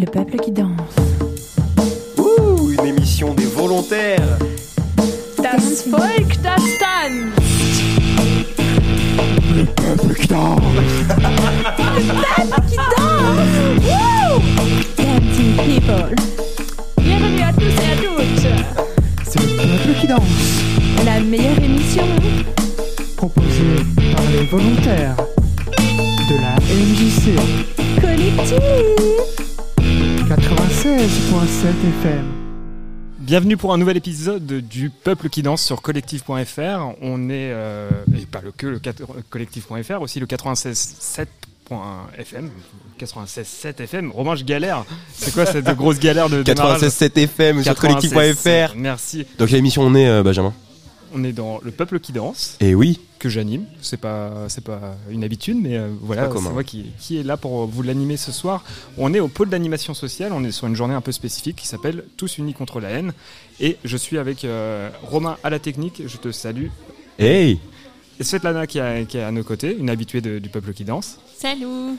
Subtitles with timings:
[0.00, 0.70] Le peuple qui danse.
[2.16, 4.38] Ouh, une émission des volontaires.
[5.42, 7.82] Das Volk, das tanzt.
[9.54, 10.62] Le peuple qui danse.
[14.96, 16.14] Dancing people.
[17.02, 18.46] Bienvenue à tous et à toutes.
[19.28, 20.64] C'est le peuple qui danse,
[21.04, 22.04] La meilleure émission.
[23.18, 23.84] proposé
[24.16, 25.16] par les volontaires
[25.76, 27.36] de la MJC
[28.00, 29.29] Collectif.
[31.00, 31.06] 96.7
[32.02, 32.26] FM.
[33.20, 36.30] Bienvenue pour un nouvel épisode du Peuple qui danse sur collectif.fr.
[37.00, 38.78] On est, euh, et pas le que le
[39.30, 42.50] collectif.fr, aussi le 96.7.fm.
[43.00, 44.10] 96.7 FM.
[44.10, 44.84] Romain, je galère.
[45.14, 47.76] C'est quoi cette grosse galère de démarrage 96.7 FM sur 96.7.
[47.76, 48.74] collectif.fr.
[48.76, 49.26] Merci.
[49.38, 50.52] Donc quelle émission on est, euh, Benjamin?
[51.12, 53.64] On est dans le Peuple qui danse, Et oui, que j'anime.
[53.82, 57.36] C'est pas, c'est pas une habitude, mais euh, voilà, c'est moi qui, qui est là
[57.36, 58.62] pour vous l'animer ce soir.
[58.96, 60.32] On est au pôle d'animation sociale.
[60.32, 63.12] On est sur une journée un peu spécifique qui s'appelle Tous unis contre la haine.
[63.58, 66.02] Et je suis avec euh, Romain à la technique.
[66.06, 66.66] Je te salue.
[67.18, 67.58] hey
[68.20, 70.84] Et Svetlana qui, est- qui est à nos côtés, une habituée de- du peuple qui
[70.84, 71.18] danse.
[71.36, 71.96] Salut.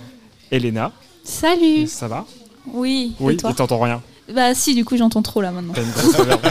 [0.52, 0.92] Elena,
[1.24, 1.88] Salut.
[1.88, 2.26] ça va?
[2.68, 3.14] Oui.
[3.20, 3.52] Oui, Et toi?
[3.52, 4.02] et t'entends rien.
[4.34, 5.74] Bah si, du coup j'entends trop là maintenant.
[5.74, 6.42] T'as une grosse réverb.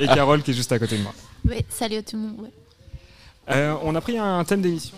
[0.00, 1.12] et Carole qui est juste à côté de moi.
[1.48, 2.34] Oui, salut à tout le monde.
[2.40, 2.50] ouais.
[3.50, 4.96] Euh, on a pris un thème d'émission.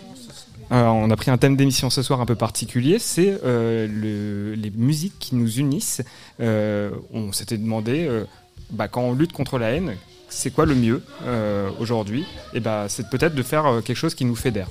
[0.71, 4.55] Euh, on a pris un thème d'émission ce soir un peu particulier, c'est euh, le-
[4.55, 6.01] les musiques qui nous unissent.
[6.39, 8.23] Euh, on s'était demandé, euh,
[8.71, 9.95] bah, quand on lutte contre la haine,
[10.29, 12.25] c'est quoi le mieux euh, aujourd'hui?
[12.55, 14.67] Et bah, c'est peut-être de faire euh, quelque chose qui nous fédère.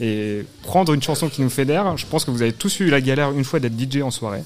[0.00, 3.00] Et prendre une chanson qui nous fédère, je pense que vous avez tous eu la
[3.00, 4.42] galère une fois d'être DJ en soirée.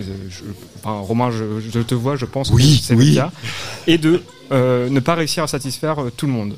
[0.00, 0.44] Je- je-
[0.78, 3.10] enfin, Romain, je, je te vois, je pense Oui, que c'est oui.
[3.10, 3.30] le cas.
[3.86, 6.56] Et de euh, ne pas réussir à satisfaire euh, tout le monde.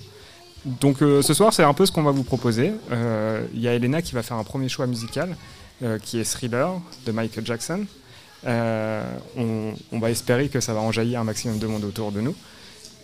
[0.65, 2.73] Donc euh, ce soir, c'est un peu ce qu'on va vous proposer.
[2.93, 5.37] Euh, Il y a Elena qui va faire un premier choix musical,
[5.83, 6.71] euh, qui est Thriller
[7.07, 7.85] de Michael Jackson.
[8.47, 9.05] Euh,
[9.37, 12.35] on, on va espérer que ça va enjaillir un maximum de monde autour de nous.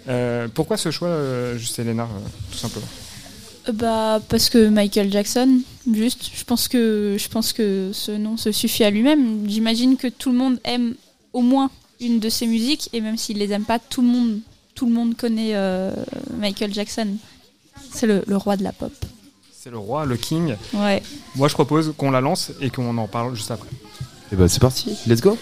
[0.08, 2.86] Euh, pourquoi ce choix, euh, juste Elena, euh, tout simplement?
[2.86, 3.07] Euh,
[3.72, 5.60] Bah parce que Michael Jackson,
[5.92, 6.30] juste.
[6.34, 9.48] Je pense que je pense que ce nom se suffit à lui-même.
[9.48, 10.94] J'imagine que tout le monde aime
[11.32, 11.70] au moins
[12.00, 14.40] une de ses musiques et même s'il les aime pas, tout le monde
[14.74, 15.92] tout le monde connaît euh,
[16.38, 17.08] Michael Jackson.
[17.92, 18.92] C'est le, le roi de la pop.
[19.52, 20.54] C'est le roi, le king.
[20.72, 21.02] Ouais.
[21.34, 23.68] Moi, je propose qu'on la lance et qu'on en parle juste après.
[24.32, 25.36] Et bah c'est parti, let's go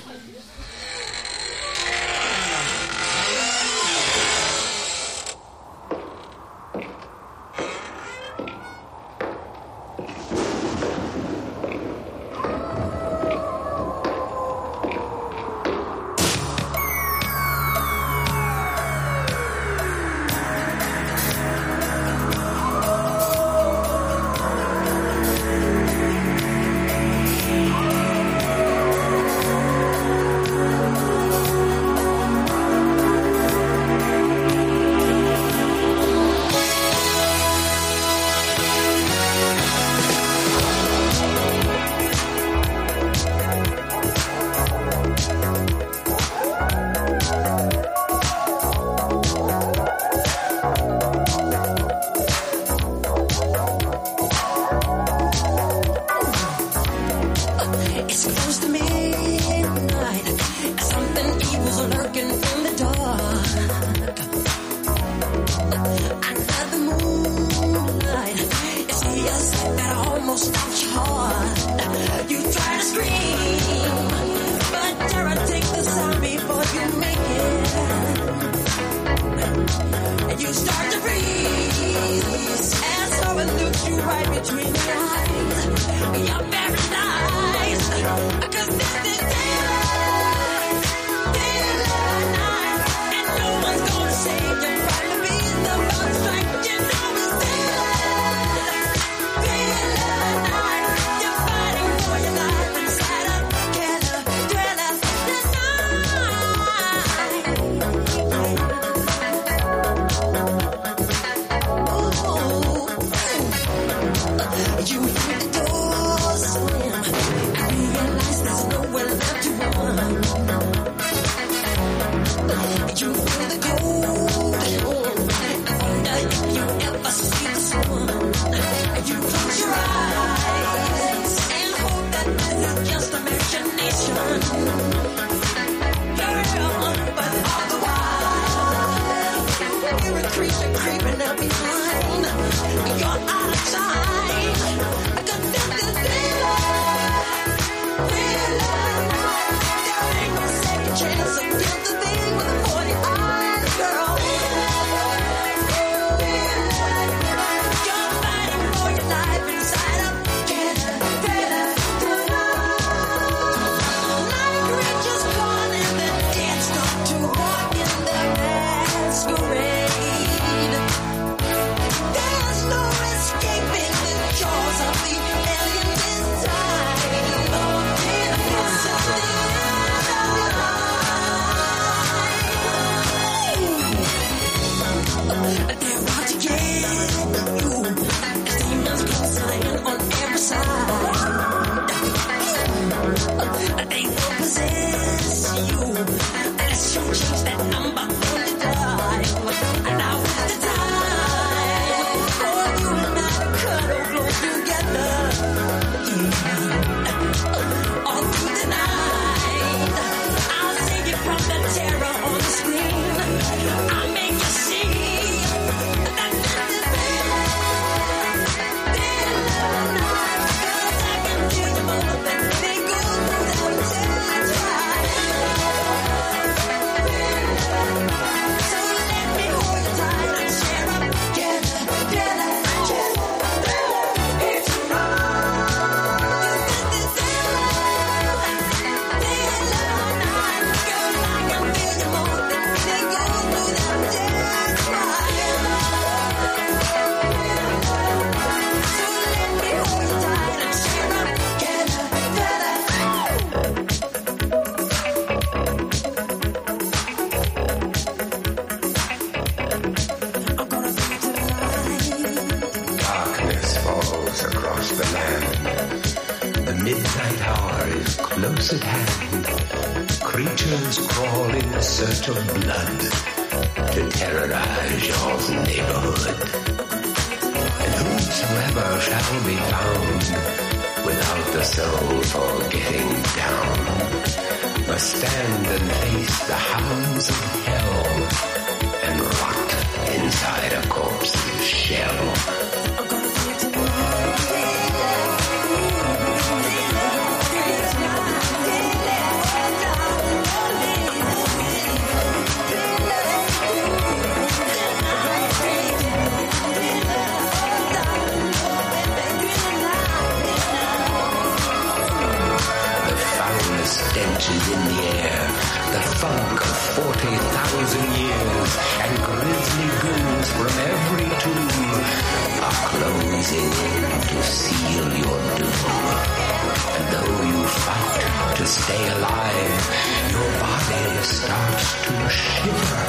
[328.97, 333.06] stay alive, your body starts to shiver,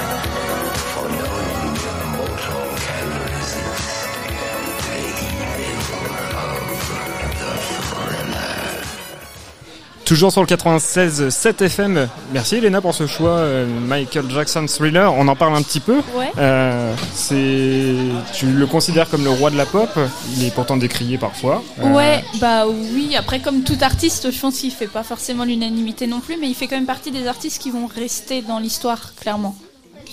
[10.08, 12.08] Toujours sur le 96 7 FM.
[12.32, 13.32] Merci Elena pour ce choix.
[13.32, 15.14] euh, Michael Jackson Thriller.
[15.14, 15.98] On en parle un petit peu.
[16.16, 16.32] Ouais.
[16.38, 17.94] Euh, c'est,
[18.34, 19.90] tu le considères comme le roi de la pop.
[20.38, 21.62] Il est pourtant décrié parfois.
[21.82, 23.18] Euh, Ouais, bah oui.
[23.18, 26.56] Après, comme tout artiste, je pense qu'il fait pas forcément l'unanimité non plus, mais il
[26.56, 29.58] fait quand même partie des artistes qui vont rester dans l'histoire, clairement.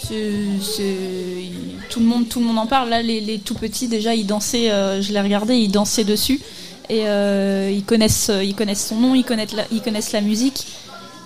[0.08, 2.88] Tout le monde, tout le monde en parle.
[2.88, 4.70] Là, les, les tout petits déjà, ils dansaient.
[5.00, 6.40] je l'ai regardé, ils dansaient dessus
[6.88, 10.66] et euh, ils connaissent, ils connaissent son nom, ils connaissent, la, ils connaissent la musique.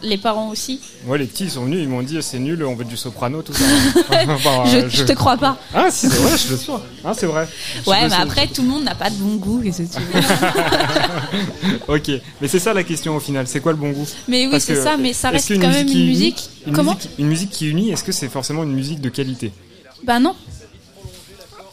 [0.01, 0.79] Les parents aussi.
[1.09, 3.43] Ouais, les petits ils sont venus, ils m'ont dit c'est nul, on veut du soprano,
[3.43, 3.65] tout ça.
[4.29, 5.57] Enfin, je, euh, je te crois pas.
[5.75, 6.73] Ah, si, c'est vrai, je le suis.
[7.05, 7.49] Ah, c'est vrai.
[7.85, 8.15] Je Ouais, mais sais.
[8.15, 9.61] après, tout le monde n'a pas de bon goût.
[9.61, 10.21] qu'est-ce que tu veux
[11.89, 12.11] Ok,
[12.41, 13.49] mais c'est ça la question au final.
[13.49, 14.07] C'est quoi le bon goût?
[14.29, 14.97] Mais oui, c'est ça.
[14.97, 16.49] Mais ça reste quand même une musique?
[16.69, 16.95] Une Comment?
[16.95, 19.51] musique, une musique qui unit, est-ce que c'est forcément une musique de qualité?
[20.05, 20.37] Bah non.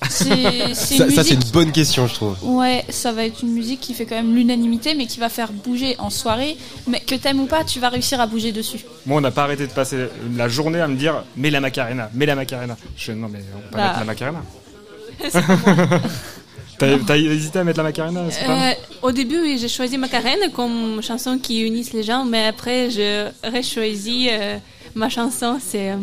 [0.09, 2.35] C'est Ça, c'est une bonne question, je trouve.
[2.43, 5.51] Ouais, ça va être une musique qui fait quand même l'unanimité, mais qui va faire
[5.51, 6.57] bouger en soirée.
[6.87, 8.79] Mais que t'aimes ou pas, tu vas réussir à bouger dessus.
[9.05, 12.09] Moi, on n'a pas arrêté de passer la journée à me dire mets la Macarena,
[12.13, 12.77] mets la Macarena.
[12.97, 13.87] Je non mais on peut pas Bah.
[13.87, 14.41] mettre la Macarena.
[16.77, 19.97] T'as t'as hésité à mettre la Macarena c'est pas Euh, au début, oui, j'ai choisi
[19.97, 23.29] Macarena comme chanson qui unisse les gens, mais après, je
[23.63, 24.29] choisi
[24.93, 25.57] ma chanson.
[25.65, 25.97] C'est euh,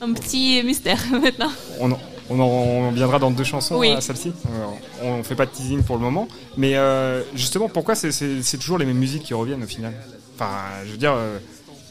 [0.00, 1.50] un petit mystère maintenant.
[1.80, 1.90] on,
[2.38, 3.90] en- on en on viendra dans deux chansons Oui.
[3.92, 4.32] à celle-ci.
[4.46, 4.66] Euh,
[5.02, 8.84] on fait pas de teasing pour le moment, mais euh, justement, pourquoi c'est- toujours les
[8.86, 9.94] mêmes musiques qui reviennent au final?
[10.36, 10.50] Enfin,
[10.86, 11.38] je veux dire, euh,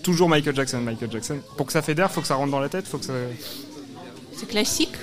[0.04, 1.38] toujours Michael Jackson, Michael Jackson.
[1.58, 3.14] Pour que ça fédère, faut que ça rentre dans la tête, faut que ça.
[4.38, 4.94] C'est classique.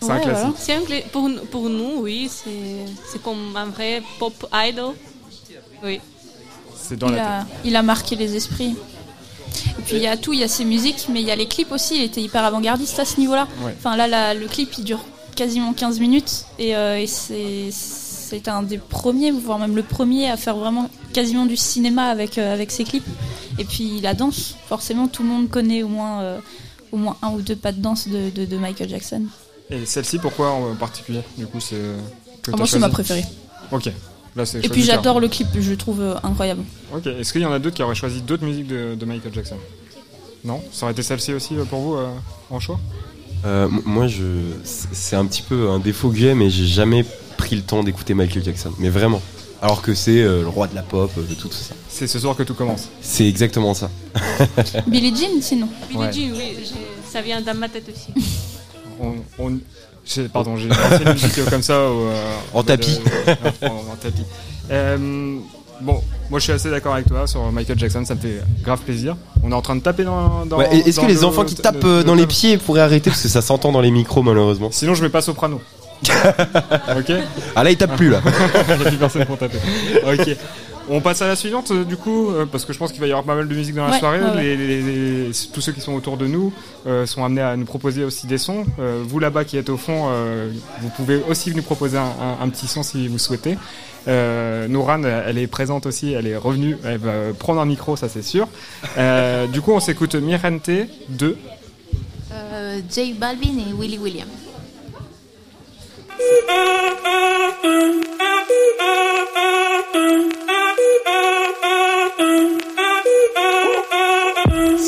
[0.00, 0.32] C'est un classique.
[0.38, 0.54] voilà.
[0.58, 4.94] C'est un cla- pour, pour nous, oui, c'est comme un vrai pop idol.
[5.84, 6.00] Oui.
[6.78, 7.56] C'est dans Il la tête.
[7.64, 8.76] il a marqué les esprits.
[9.86, 11.46] Puis il y a tout, il y a ses musiques, mais il y a les
[11.46, 11.96] clips aussi.
[11.96, 13.46] Il était hyper avant-gardiste à ce niveau-là.
[13.64, 13.74] Ouais.
[13.78, 15.00] Enfin là, la- le clip il dure
[15.34, 20.28] quasiment 15 minutes et, euh, et c'est c'est un des premiers, voire même le premier
[20.30, 23.06] à faire vraiment quasiment du cinéma avec euh, avec ses clips.
[23.58, 26.38] Et puis la danse, forcément tout le monde connaît au moins euh,
[26.92, 29.22] au moins un ou deux pas de danse de, de- de Michael Jackson.
[29.70, 31.20] Et celle-ci, pourquoi en particulier?
[31.38, 31.76] Du coup, c'est.
[32.52, 33.24] Ah, moi c'est ma préférée.
[33.72, 33.90] Ok.
[34.36, 36.62] Là, c'est Et puis j'adore le clip, je le trouve euh, incroyable.
[36.94, 37.06] Ok.
[37.06, 39.56] Est-ce qu'il y en a d'autres qui auraient choisi d'autres musiques de, de Michael Jackson?
[40.44, 40.62] Non?
[40.72, 42.08] Ça aurait été celle-ci aussi euh, pour vous euh,
[42.50, 42.78] en choix?
[43.44, 44.24] Euh, moi, je,
[44.64, 47.04] c'est un petit peu un défaut que j'ai, mais j'ai jamais
[47.36, 48.72] pris le temps d'écouter Michael Jackson.
[48.78, 49.22] Mais vraiment.
[49.62, 51.74] Alors que c'est euh, le roi de la pop, euh, de tout, tout ça.
[51.88, 52.88] C'est ce soir que tout commence.
[53.00, 53.90] C'est exactement ça.
[54.86, 55.68] Billie Jean sinon.
[55.88, 56.12] Billie Ouais.
[56.12, 56.56] Jean, oui,
[57.10, 58.12] ça vient dans ma tête aussi.
[59.38, 59.58] On,
[60.32, 61.74] pardon, j'ai lancé une musique euh, comme ça.
[61.74, 62.14] euh,
[62.54, 62.98] En tapis.
[63.28, 64.22] euh, en, en tapis.
[64.70, 65.36] Euh,
[65.80, 68.80] bon, moi je suis assez d'accord avec toi sur Michael Jackson, ça me fait grave
[68.80, 69.16] plaisir.
[69.42, 70.44] On est en train de taper dans.
[70.46, 72.56] dans Ouais, Est-ce que les le- enfants qui tapent le- euh, dans le- les pieds
[72.58, 74.68] pourraient arrêter parce que ça s'entend dans les micros malheureusement.
[74.72, 75.60] Sinon, je mets pas soprano.
[76.06, 77.12] ok
[77.54, 78.20] Ah là, ils tapent plus là.
[78.68, 79.58] Il a plus personne pour taper.
[80.06, 80.36] Ok.
[80.88, 83.08] On passe à la suivante, euh, du coup, euh, parce que je pense qu'il va
[83.08, 84.20] y avoir pas mal de musique dans la Ouais, soirée.
[84.20, 84.42] ouais, ouais.
[84.42, 86.52] Les- les- les- tous ceux qui sont autour de nous
[86.86, 88.64] euh, sont amenés à nous proposer aussi des sons.
[88.78, 92.38] Euh, vous là-bas qui êtes au fond, euh, vous pouvez aussi nous proposer un, un-
[92.40, 93.58] un petit son si vous souhaitez.
[94.06, 98.08] Euh, Nouran, elle est présente aussi, elle est revenue, elle va prendre un micro, ça
[98.08, 98.46] c'est sûr.
[98.96, 100.70] Euh, du coup, on s'écoute Mirente
[101.08, 101.36] 2.
[102.32, 104.28] Euh, J Balvin et Willy William.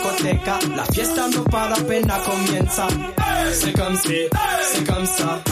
[0.00, 2.86] Discoteca, la fiesta no para apenas comienza.
[3.52, 4.28] C'est comme si,
[4.72, 5.42] c'est comme ça,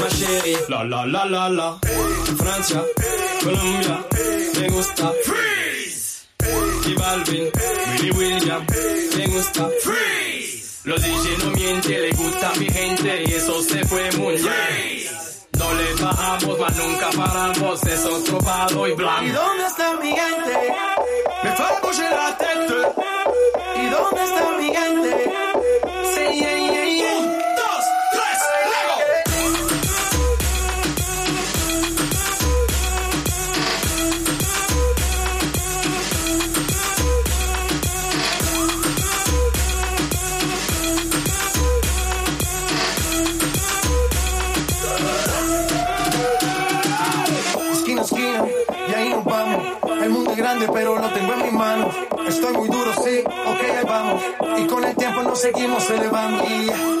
[0.00, 0.56] ma chérie.
[0.68, 1.78] La la la la la.
[2.38, 2.82] Francia,
[3.42, 3.98] Colombia,
[4.60, 5.12] me gusta.
[5.24, 6.26] Freeze.
[6.86, 7.50] Y Balvin,
[7.92, 8.64] Willy William,
[9.16, 9.68] me gusta.
[9.82, 10.80] Freeze.
[10.84, 15.08] Los DJ no mienten, le gusta mi gente y eso se fue muy bien.
[15.58, 19.32] No le bajamos, mas nunca paramos, es otro palo y ¿Y blanco.
[19.32, 20.74] dónde está mi gente?
[21.42, 21.80] Me fue a
[24.18, 25.47] bouger la tête.
[55.38, 56.44] Seguimos elevando.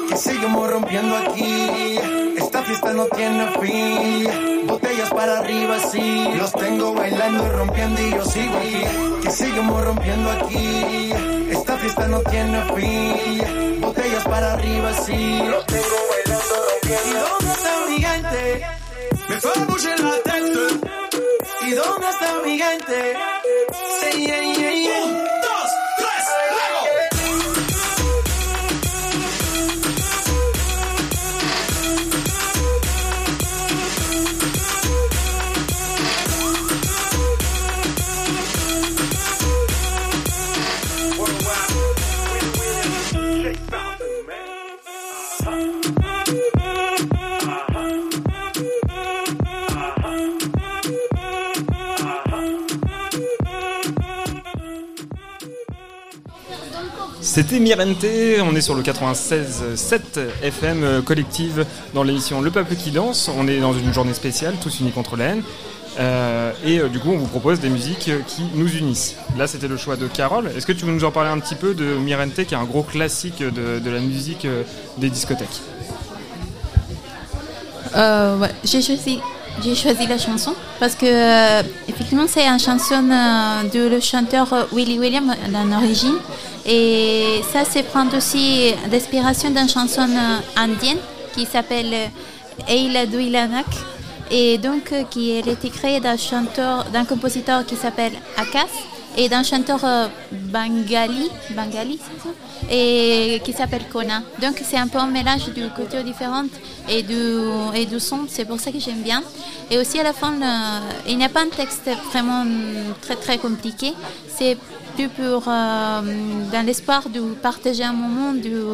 [0.08, 1.98] Que seguimos rompiendo aquí.
[2.36, 4.66] Esta fiesta no tiene fin.
[4.66, 6.28] Botellas para arriba, sí.
[6.36, 8.58] Los tengo bailando y rompiendo y yo sigo.
[8.62, 11.12] Y que seguimos rompiendo aquí.
[11.50, 13.80] Esta fiesta no tiene fin.
[13.80, 15.42] Botellas para arriba, sí.
[15.44, 17.08] Los tengo bailando, rompiendo.
[17.08, 18.66] ¿Y dónde está mi gente?
[19.28, 20.18] Me fue a bouger la.
[21.66, 23.16] ¿Y dónde está mi gente?
[24.00, 25.37] Sí, yeah, yeah, yeah.
[57.38, 58.04] C'était Mirente,
[58.42, 60.00] on est sur le 96.7
[60.42, 61.64] FM euh, collective
[61.94, 63.30] dans l'émission Le Peuple qui danse.
[63.32, 65.42] On est dans une journée spéciale, tous unis contre la haine.
[66.00, 69.14] Euh, et euh, du coup, on vous propose des musiques qui nous unissent.
[69.36, 70.50] Là, c'était le choix de Carole.
[70.56, 72.64] Est-ce que tu veux nous en parler un petit peu de Mirente, qui est un
[72.64, 74.44] gros classique de, la musique
[74.96, 75.62] des discothèques?
[78.64, 79.20] J'ai choisi,
[80.08, 86.14] la chanson parce que effectivement c'est une chanson de le chanteur Willie William en origine
[86.68, 90.06] et ça c'est prendre aussi d'inspiration d'une chanson
[90.54, 90.98] indienne
[91.34, 92.10] qui s'appelle
[92.68, 93.66] Eila Duilanak
[94.30, 98.66] et donc euh, qui a été créée d'un chanteur, d'un compositeur qui s'appelle Akas
[99.16, 101.98] et d'un chanteur euh, bengali, bengali
[102.70, 104.22] et qui s'appelle Kona.
[104.40, 106.50] Donc c'est un peu un mélange de cultures différentes
[106.88, 107.14] et du,
[107.74, 109.22] et son, c'est pour ça que j'aime bien.
[109.70, 110.32] Et aussi à la fin,
[111.06, 113.92] il n'y a pas un texte vraiment mm, très très compliqué,
[114.28, 114.56] c'est
[114.96, 116.00] plus pour euh,
[116.52, 118.64] dans l'espoir de partager un moment, de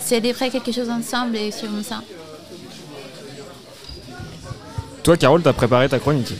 [0.00, 2.02] célébrer quelque chose ensemble et comme ça.
[5.02, 6.32] Toi, Carole, t'as préparé ta chronique?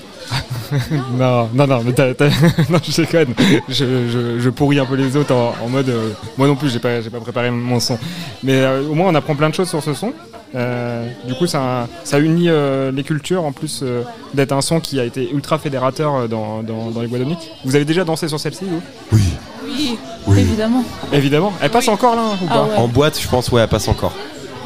[1.18, 2.28] Non, non, non, mais t'as, t'as-
[2.70, 3.35] non, je déconne.
[3.68, 5.88] Je, je, je pourris un peu les autres en, en mode.
[5.88, 7.99] euh, moi non plus, j'ai pas, j'ai pas préparé mon son.
[8.42, 10.12] Mais euh, au moins, on apprend plein de choses sur ce son.
[10.54, 14.80] Euh, du coup, ça, ça unit euh, les cultures en plus euh, d'être un son
[14.80, 17.38] qui a été ultra fédérateur dans, dans, dans les Guadeloupe.
[17.64, 18.80] Vous avez déjà dansé sur celle-ci, vous?
[19.12, 20.38] Oui, Oui.
[20.40, 20.85] évidemment.
[21.12, 21.52] Évidemment.
[21.61, 22.62] Elle passe encore là hein, ou Ah pas?
[22.64, 22.76] ouais.
[22.76, 24.12] En boîte, je pense, ouais, elle passe encore.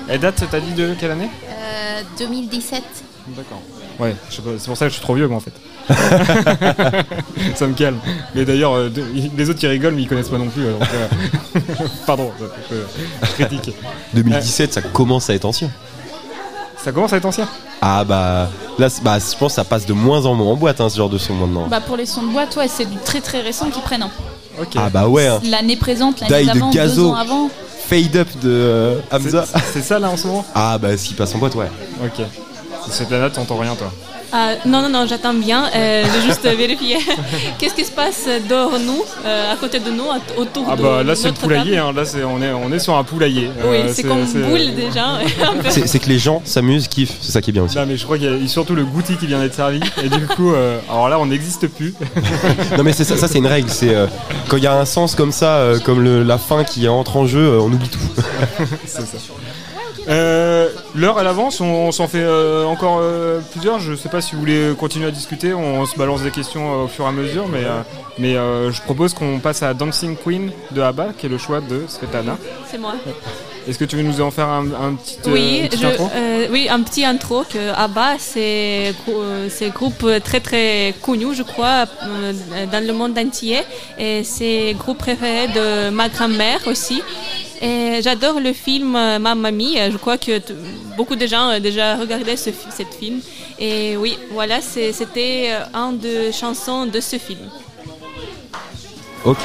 [0.09, 1.31] Elle date, t'as dit de quelle année?
[1.49, 2.83] Euh, 2017.
[3.29, 3.61] D'accord.
[3.99, 5.53] Ouais, c'est pour ça que je suis trop vieux, moi, en fait.
[7.55, 7.99] ça me calme.
[8.35, 8.91] Mais d'ailleurs, euh,
[9.37, 10.65] les autres qui rigolent, mais ils connaissent pas non plus.
[10.67, 11.71] euh, donc, euh,
[12.07, 12.31] Pardon,
[12.71, 12.77] je,
[13.27, 13.75] je critique.
[14.15, 15.71] 2017, ça commence à être ancien.
[16.83, 17.47] Ça commence à être ancien
[17.83, 20.81] Ah bah là, bah, je pense que ça passe de moins en moins en boîte,
[20.81, 21.67] hein, ce genre de son maintenant.
[21.69, 24.03] Bah pour les sons de boîte, ouais, c'est du très très récent qui prennent.
[24.03, 24.11] hein.
[24.77, 25.41] Ah bah ouais, hein.
[25.45, 27.11] L'année présente, l'année de d'avant, deux Gazo.
[27.11, 27.51] ans avant.
[27.87, 29.45] Fade up de euh, Hamza.
[29.73, 30.45] C'est- ça là en ce moment?
[30.55, 31.71] Ah bah s'il passe en boîte, ouais.
[32.05, 32.25] Ok.
[32.91, 33.93] Svetlana, t'entends rien toi
[34.33, 35.65] Ah, non, non, non, j'attends bien.
[35.75, 36.99] Euh, je vais juste vérifier.
[37.59, 40.05] Qu'est-ce qui se passe dehors nous, euh, à côté de nous,
[40.37, 41.89] autour Ah de bah là c'est le poulailler, table?
[41.89, 41.93] hein.
[41.95, 43.51] là c'est on est on est sur un poulailler.
[43.65, 45.19] Oui, Euh, c'est comme boule déjà.
[45.71, 47.77] C'est que les gens s'amusent, kiffent, c'est ça qui est bien aussi.
[47.77, 50.09] Non mais je crois qu'il y a surtout le goûter qui vient d'être servi et
[50.09, 51.95] du coup euh, alors là on n'existe plus.
[52.77, 54.07] Non mais c'est ça, ça c'est une règle, c'est euh,
[54.49, 57.17] quand il y a un sens comme ça, euh, comme le- la fin qui entre
[57.17, 57.99] en jeu, euh, on oublie tout.
[58.87, 59.17] C'est ça.
[60.09, 63.79] Euh, L'heure elle avance, on, s'en fait euh, encore euh, plusieurs.
[63.79, 66.89] Je sais pas si vous voulez continuer à discuter, on, se balance des questions au
[66.89, 67.63] fur et à mesure, mais,
[68.19, 71.85] mais je propose qu'on passe à Dancing Queen de ABBA, qui est le choix de
[71.89, 72.37] Svetlana.
[72.71, 72.95] C'est moi.
[73.69, 76.11] Est-ce que tu veux nous en faire un, un petit, Oui, je- intro
[76.51, 78.95] oui, un petit intro que ABBA, c'est
[79.63, 81.85] un groupe très très connu, je crois,
[82.73, 83.59] dans le monde entier.
[83.99, 87.03] Et c'est le groupe préféré de ma grand-mère aussi.
[88.03, 89.91] J'adore le film euh, Mamma Mia.
[89.91, 90.41] Je crois que
[90.97, 93.21] beaucoup de gens ont déjà regardé ce, film.
[93.59, 97.51] Et oui, voilà, c'était euh, un des chansons de ce film.
[99.25, 99.39] Ok.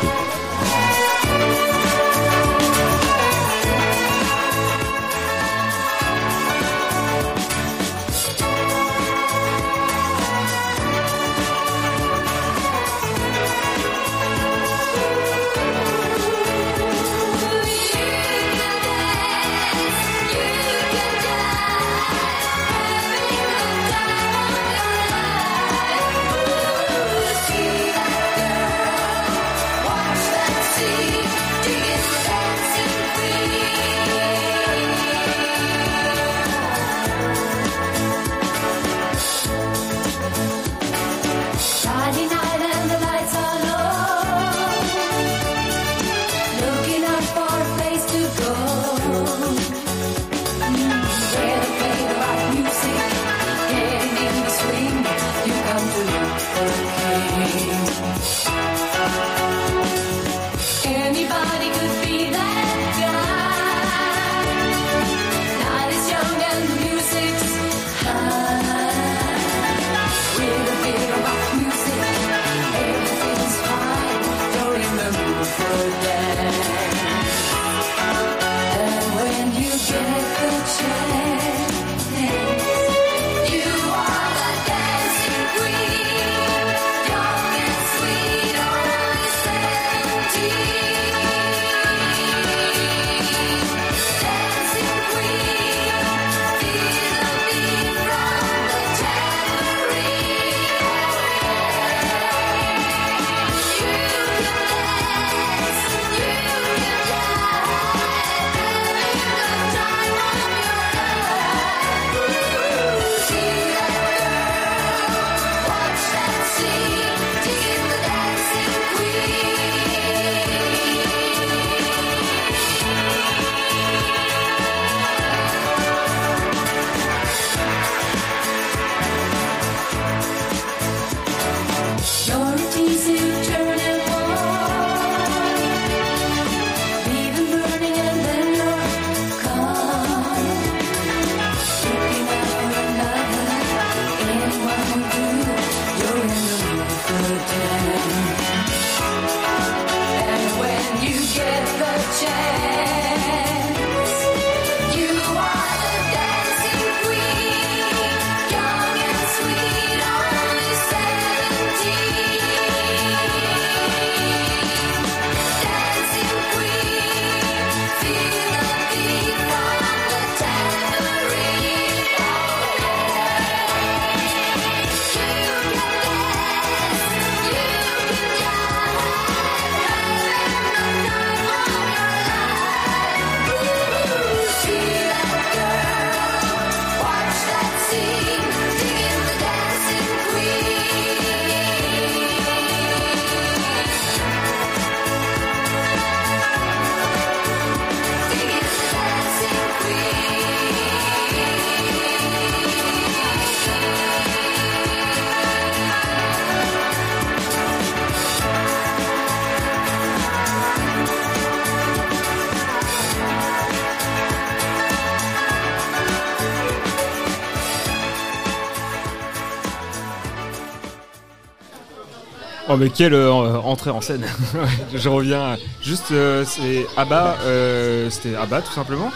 [222.76, 224.26] Oh mais quelle euh, entrée en scène
[224.94, 229.12] je, reviens juste euh, c'est Abba euh, c'était Abba tout simplement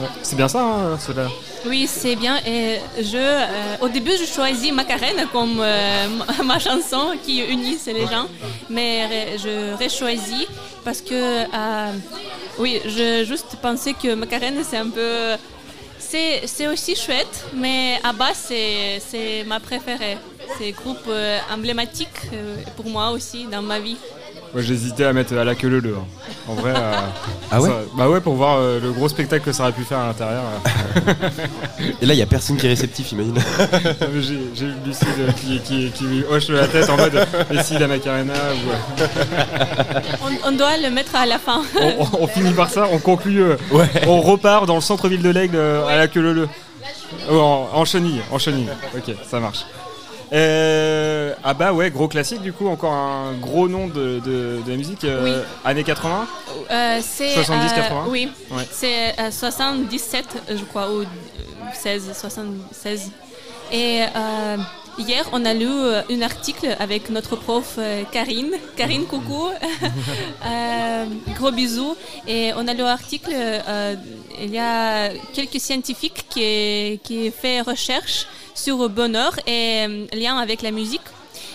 [0.00, 0.06] Ouais.
[0.22, 1.26] c'est bien ça hein, cela
[1.66, 2.38] Oui, c'est bien.
[2.46, 6.06] Et je, euh, au début, je choisis Macarena comme euh,
[6.44, 8.26] ma- chanson qui unit les gens,
[8.70, 10.46] mais je réchoisis
[10.82, 11.44] parce que,
[12.58, 15.36] oui, je juste pensais que Macarena c'est un peu,
[15.98, 20.16] c'est aussi chouette, mais Abba c'est ma préférée.
[20.58, 23.96] C'est un groupe euh, emblématique euh, pour moi aussi dans ma vie.
[24.54, 25.94] Moi j'hésitais à mettre à la queue le le.
[25.96, 26.04] hein.
[26.46, 26.74] En vrai.
[26.76, 26.92] euh,
[27.50, 29.82] Ah ouais ça- Bah ouais pour voir euh, le gros spectacle que ça aurait pu
[29.82, 30.42] faire à l'intérieur.
[30.44, 31.12] euh.
[32.02, 33.38] Et là, il y a personne qui est réceptif, imagine.
[34.20, 34.34] J'ai
[34.66, 39.02] eu Lucide euh, qui, qui, hoche la tête en mode et si la Macarena ou,
[40.22, 41.62] On, on doit le mettre à la fin.
[41.80, 43.56] on, on- on finit par ça, on conclut, euh,
[44.06, 46.48] on repart dans le centre-ville de l'Aigle euh, à la queue leu
[47.30, 48.68] Oh, en, en chenille, en chenille.
[48.96, 49.64] Ok, ça marche.
[50.32, 55.04] Euh, ah bah ouais, gros classique du coup, encore un gros nom de, de, musique.
[55.04, 55.32] euh, Oui.
[55.64, 56.26] Années 80
[56.70, 58.04] Euh, c'est 70, euh, 80?
[58.08, 58.66] Oui, Ouais.
[58.70, 61.04] c'est euh, 77, je crois, ou euh,
[61.74, 63.10] 16, 76.
[63.72, 64.56] Et euh,
[64.98, 68.52] hier, on a lu euh, un article avec notre prof euh, Karine.
[68.76, 69.48] Karine, coucou.
[70.44, 71.04] Euh,
[71.38, 71.96] gros bisous.
[72.26, 73.30] Et on a lu l'article.
[73.32, 73.94] euh,
[74.40, 80.36] il y a quelques scientifiques qui, qui fait recherche sur le bonheur et euh, lien
[80.38, 81.00] avec la musique.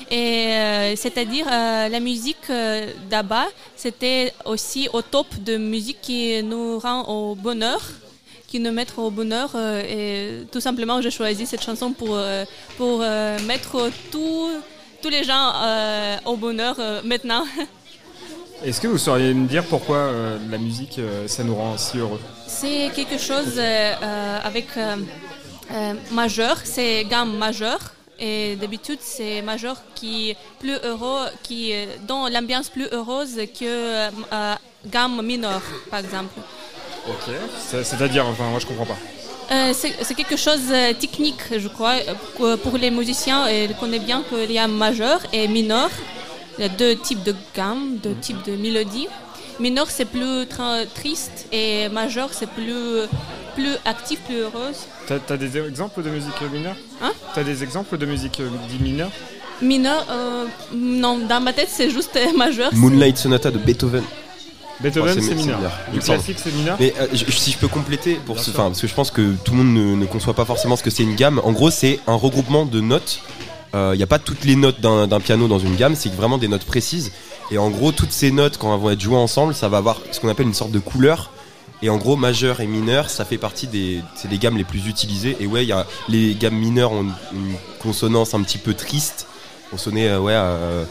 [0.09, 2.49] Et euh, c'est-à-dire euh, la musique
[3.09, 3.45] d'Abba,
[3.75, 7.81] c'était aussi au top de musique qui nous rend au bonheur,
[8.47, 9.51] qui nous met au bonheur.
[9.55, 9.83] euh,
[10.41, 12.45] et tout simplement, j'ai choisi cette chanson pour euh,
[12.77, 14.49] pour euh, mettre tous
[15.01, 15.51] tous les gens
[16.25, 17.45] au bonheur maintenant.
[18.63, 21.99] Est-ce que vous sauriez me dire pourquoi euh, la musique euh, ça nous rend si
[21.99, 22.19] heureux?
[22.47, 24.67] C'est quelque chose euh, avec
[26.11, 27.79] majeur, c'est gamme majeure.
[28.19, 31.71] Et d'habitude, c'est majeur qui est plus heureux, qui
[32.07, 34.09] dans l'ambiance plus heureuse que
[34.87, 36.33] gamme mineure, par exemple.
[37.09, 37.33] Ok.
[37.67, 38.97] C'est- C'est-à-dire, enfin moi je comprends pas.
[39.49, 41.95] Euh, c'est quelque chose de technique, je crois.
[42.41, 45.89] euh, Pour les musiciens, euh, ils connaissent bien qu'il y a majeur et mineur.
[46.57, 49.07] Il y a deux types de gammes, deux types de mélodies.
[49.59, 50.45] Mineur, c'est plus
[50.93, 53.07] triste et majeur, c'est plus,
[53.55, 54.79] plus actif, plus heureuse.
[55.07, 56.75] T'as as des exemples de musique mineure?
[57.01, 57.11] Hein?
[57.33, 58.49] T'as des exemples de musique euh,
[58.81, 59.11] mineure?
[59.61, 62.71] Mineur, euh, non, dans ma tête, c'est juste euh, majeur.
[62.73, 64.03] Moonlight Sonata de Beethoven.
[64.79, 65.59] Beethoven, c'est mineur.
[65.91, 66.01] semble.
[66.01, 68.93] classique, c'est mineur Mais euh, je- si je peux compléter, pour ce, parce que je
[68.93, 71.41] pense que tout le monde ne, ne conçoit pas forcément ce que c'est une gamme.
[71.43, 73.21] En gros, c'est un regroupement de notes.
[73.73, 76.47] Il n'y a pas toutes les notes d'un piano dans une gamme, c'est vraiment des
[76.47, 77.11] notes précises.
[77.51, 80.01] Et en gros, toutes ces notes, quand elles vont être jouées ensemble, ça va avoir
[80.11, 81.31] ce qu'on appelle une sorte de couleur.
[81.83, 84.87] Et en gros, majeur et mineur, ça fait partie des, c'est des gammes les plus
[84.87, 85.37] utilisées.
[85.39, 89.27] Et ouais, il y a, les gammes mineures ont une, consonance un petit peu triste.
[89.71, 90.33] On sonnait, euh, ouais.
[90.35, 90.85] euh,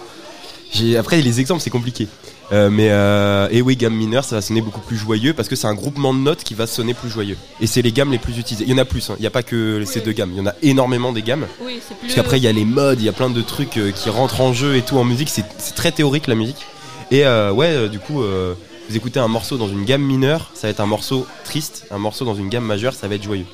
[0.97, 2.07] après, les exemples, c'est compliqué.
[2.53, 5.57] Euh, mais euh, et oui, gamme mineure, ça va sonner beaucoup plus joyeux parce que
[5.57, 7.37] c'est un groupement de notes qui va sonner plus joyeux.
[7.61, 8.65] Et c'est les gammes les plus utilisées.
[8.67, 9.15] Il y en a plus, hein.
[9.19, 11.47] il n'y a pas que ces deux gammes, il y en a énormément des gammes.
[11.61, 12.07] Oui, c'est plus.
[12.07, 14.11] Parce qu'après, il y a les modes, il y a plein de trucs euh, qui
[14.11, 15.29] rentrent en jeu et tout en musique.
[15.29, 16.67] C'est très théorique la musique.
[17.11, 18.55] Et euh, ouais, euh, du coup, euh,
[18.89, 21.87] vous écoutez un morceau dans une gamme mineure, ça va être un morceau triste.
[21.91, 23.47] Un morceau dans une gamme majeure, ça va être joyeux.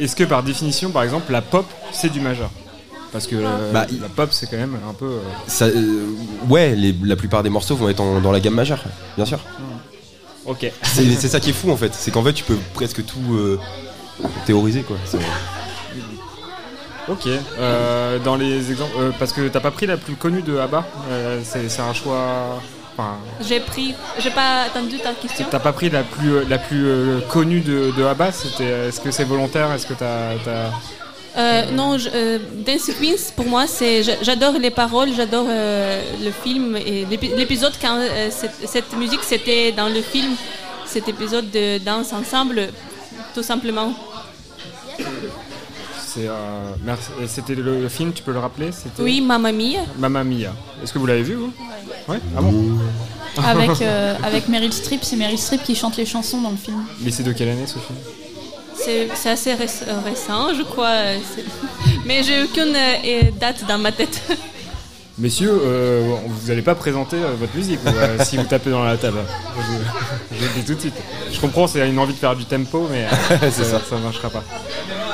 [0.00, 2.50] Est-ce que par définition, par exemple, la pop, c'est du majeur?
[3.12, 5.06] Parce que euh, Bah, la pop, c'est quand même un peu.
[5.06, 6.06] euh, Ça, euh,
[6.48, 8.82] ouais, les- la plupart des morceaux vont être en- dans la gamme majeure,
[9.16, 9.38] bien sûr.
[10.44, 10.70] Ok.
[10.82, 13.58] C'est ça qui est fou en fait, c'est qu'en fait tu peux presque tout euh,
[14.46, 14.96] théoriser quoi.
[17.08, 17.26] Ok.
[17.58, 20.86] Euh, dans les exemples, euh, parce que t'as pas pris la plus connue de ABBA.
[21.10, 22.60] euh, c'est un choix.
[22.96, 23.94] Enfin, J'ai pris.
[24.18, 25.46] J'ai pas attendu ta question.
[25.50, 28.32] t'as pas pris la plus la plus euh, connue de, de ABBA.
[28.32, 28.88] C'était.
[28.88, 30.34] Est-ce que c'est volontaire Est-ce que t'as.
[31.38, 36.02] Euh, non, je- euh, Dance Queens, pour moi, c'est, j'a- j'adore les paroles, j'adore euh,
[36.22, 40.32] le film et l'épi- l'épisode quand euh, cette, cette musique c'était dans le film,
[40.84, 42.68] cet épisode de danse ensemble,
[43.34, 43.92] tout simplement.
[46.06, 46.26] C'est.
[46.26, 46.32] euh,
[46.84, 47.08] merci.
[47.22, 48.12] Et C'était le, le film.
[48.12, 49.02] Tu peux le rappeler C'était?
[49.02, 50.52] Oui, Mamma Mia, Mamma Mia.
[50.82, 51.52] Est-ce que vous l'avez vu vous?
[52.08, 52.18] Ouais.
[52.36, 52.78] Ah bon?
[53.44, 56.82] Avec, euh, avec Meryl Streep, c'est Meryl Streep qui chante les chansons dans le film.
[57.00, 57.98] Mais c'est de quelle année ce film?
[58.84, 61.18] C'est, assez euh, récent, je crois, euh,
[62.04, 64.20] mais j'ai aucune euh, date dans ma tête.
[65.18, 68.84] Messieurs, euh, vous n'allez pas présenter euh, votre musique vous, euh, si vous tapez dans
[68.84, 69.18] la table.
[69.56, 70.94] Je, je le dis tout de suite.
[71.32, 73.04] Je comprends, c'est une envie de faire du tempo, mais
[73.42, 74.44] euh, ça, ça marchera pas.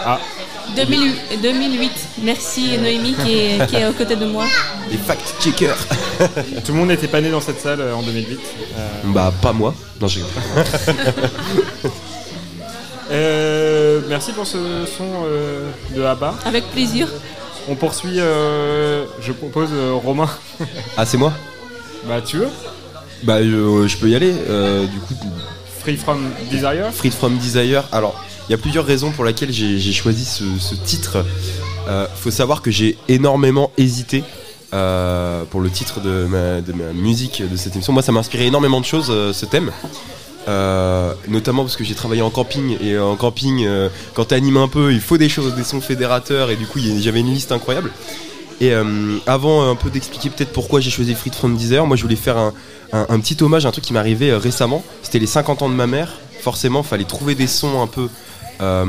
[0.05, 0.20] Ah,
[0.77, 1.92] 2008, 2008.
[2.22, 4.44] merci Noémie qui est, qui est aux côtés de moi.
[4.90, 5.87] Les fact-checkers
[6.64, 8.38] tout le monde n'était pas né dans cette salle en 2008.
[8.77, 9.74] Euh, Bah pas moi.
[10.00, 10.22] Non j'ai.
[13.11, 16.35] Euh, merci pour ce son euh, de ABBA.
[16.45, 17.09] Avec plaisir.
[17.69, 20.29] On poursuit, euh, je propose euh, Romain.
[20.97, 21.33] Ah, c'est moi?
[22.07, 22.49] Bah, tu veux?
[23.23, 24.35] Bah, je, je peux y aller.
[24.49, 25.14] euh, du coup,
[25.81, 26.93] Free from Desire?
[26.93, 27.85] Freed from Desire.
[27.93, 31.25] Alors, il y a plusieurs raisons pour lesquelles j'ai choisi ce, ce titre.
[31.88, 34.25] Euh, faut savoir que j'ai énormément hésité
[34.75, 37.93] euh, pour le titre de ma, de ma musique de cette émission.
[37.95, 39.71] Moi, ça m'a inspiré énormément de choses, euh, ce thème.
[40.46, 44.59] Euh, notamment parce que j'ai travaillé en camping et en camping, euh, quand tu animes
[44.59, 47.50] un peu, il faut des choses, des sons fédérateurs et du coup, j'avais une liste
[47.52, 47.90] incroyable.
[48.61, 48.85] Et euh,
[49.26, 52.14] avant euh, un peu d'expliquer peut-être pourquoi j'ai choisi Freed from Desire, moi je voulais
[52.14, 52.52] faire un,
[52.92, 54.85] un- petit hommage à un truc qui m'est arrivé euh, récemment.
[55.02, 56.12] C'était les 50 ans de ma mère.
[56.40, 58.09] Forcément, fallait trouver des sons un peu
[58.61, 58.85] euh,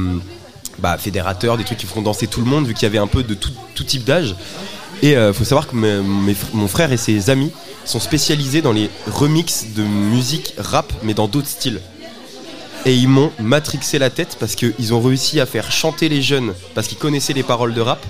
[0.80, 3.08] bah, fédérateurs, des trucs qui feront danser tout le monde, vu qu'il y avait un
[3.08, 4.36] peu de tout, tout type d'âge.
[5.02, 7.52] Et euh, faut savoir que mon frère et ses amis
[7.86, 11.82] sont spécialisés dans les remixes de musique rap, mais dans d'autres styles.
[12.86, 16.54] Et ils m'ont matrixé la tête parce qu'ils ont réussi à faire chanter les jeunes
[16.76, 18.06] parce qu'ils connaissaient les paroles de rap,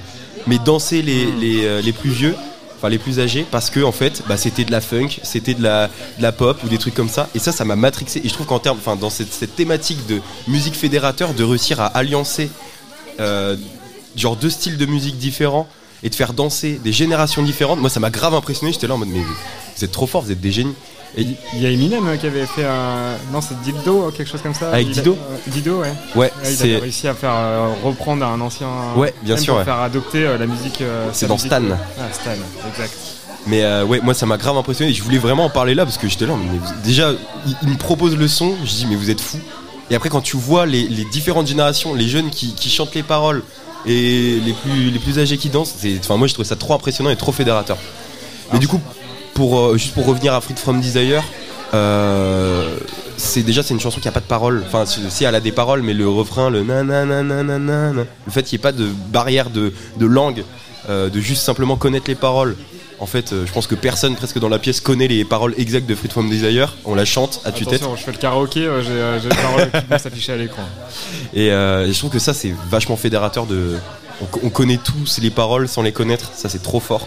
[0.48, 2.36] mais danser les, les, euh, les plus vieux,
[2.78, 5.64] enfin les plus âgés, parce que en fait, bah, c'était de la funk, c'était de
[5.64, 7.30] la, de la pop ou des trucs comme ça.
[7.36, 8.22] Et ça, ça m'a matrixé.
[8.24, 11.80] Et je trouve qu'en termes, enfin, dans cette, cette thématique de musique fédérateur, de réussir
[11.80, 12.50] à alliancer
[13.22, 13.56] euh,
[14.18, 15.70] genre deux styles de musique différents
[16.04, 18.74] et de faire danser des générations différentes, moi ça m'a grave impressionné.
[18.74, 19.22] J'étais là en mode, mais
[19.78, 20.74] vous êtes trop forts, vous êtes des génies.
[21.18, 23.14] Et Il y a Eminem euh, qui avait fait un.
[23.32, 24.72] Non, c'est Dildo, quelque chose comme ça.
[24.72, 25.94] Avec a- Dido euh, Dido, ouais.
[26.16, 28.68] ouais, Ouais, il avait réussi à faire euh, reprendre un ancien.
[28.98, 29.66] Ouais, bien sûr, Pour ouais.
[29.66, 30.84] faire adopter euh, la musique.
[31.14, 31.62] C'est dans musique, Stan.
[31.72, 32.32] Ah, Stan,
[32.70, 32.94] exact.
[33.48, 34.92] Mais ouais, moi ça m'a grave impressionné.
[34.92, 36.34] Je voulais vraiment en parler là parce que j'étais là.
[36.36, 37.12] Mais vous- déjà,
[37.46, 38.56] il, il me propose le son.
[38.66, 39.40] Je dis mais vous êtes fous.
[39.92, 43.04] Et après quand tu vois les, les différentes générations, les jeunes qui, qui chantent les
[43.04, 43.44] paroles
[43.86, 46.74] et les plus les plus âgés qui dansent, c'est, enfin moi je trouve ça trop
[46.74, 47.78] impressionnant et trop fédérateur.
[48.52, 48.82] Mais du coup,
[49.36, 51.24] pour euh, juste pour revenir à Freed from Desire.
[51.76, 52.78] Euh,
[53.17, 54.63] c'est déjà c'est une chanson qui a pas de paroles.
[54.65, 58.62] Enfin, si elle a des paroles, mais le refrain, le nananananana, le fait qu'il n'y
[58.62, 60.43] ait pas de barrière de, de langue,
[60.89, 62.56] euh, de juste simplement connaître les paroles.
[63.00, 65.88] En fait, euh, je pense que personne presque dans la pièce connaît les paroles exactes
[65.88, 66.76] de Freed from Desire.
[66.86, 67.82] On la chante à tue-tête.
[67.82, 70.63] Attention, je fais le karaoké, euh, j'ai les paroles qui vont s'afficher à l'écran.
[71.34, 73.76] Et je trouve que ça, c'est vachement fédérateur de.
[74.21, 76.32] On, on connaît tous les paroles sans les connaître.
[76.34, 77.06] Ça, c'est trop fort.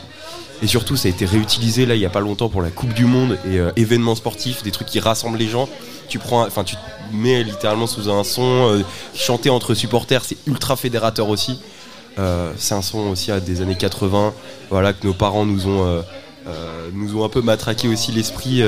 [0.62, 2.92] Et surtout, ça a été réutilisé là il y a pas longtemps pour la Coupe
[2.92, 5.68] du Monde et euh, événements sportifs, des trucs qui rassemblent les gens.
[6.09, 6.77] Tu prends, enfin, tu
[7.12, 8.83] mets littéralement sous un son, euh,
[9.14, 11.61] chanter entre supporters, c'est ultra fédérateur aussi.
[12.18, 14.35] Euh, c'est un son aussi à des années 80,
[14.71, 16.03] voilà que nos parents nous ont.
[16.92, 18.62] nous ont un peu matraqué aussi l'esprit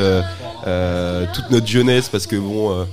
[1.35, 2.87] toute notre jeunesse parce que bon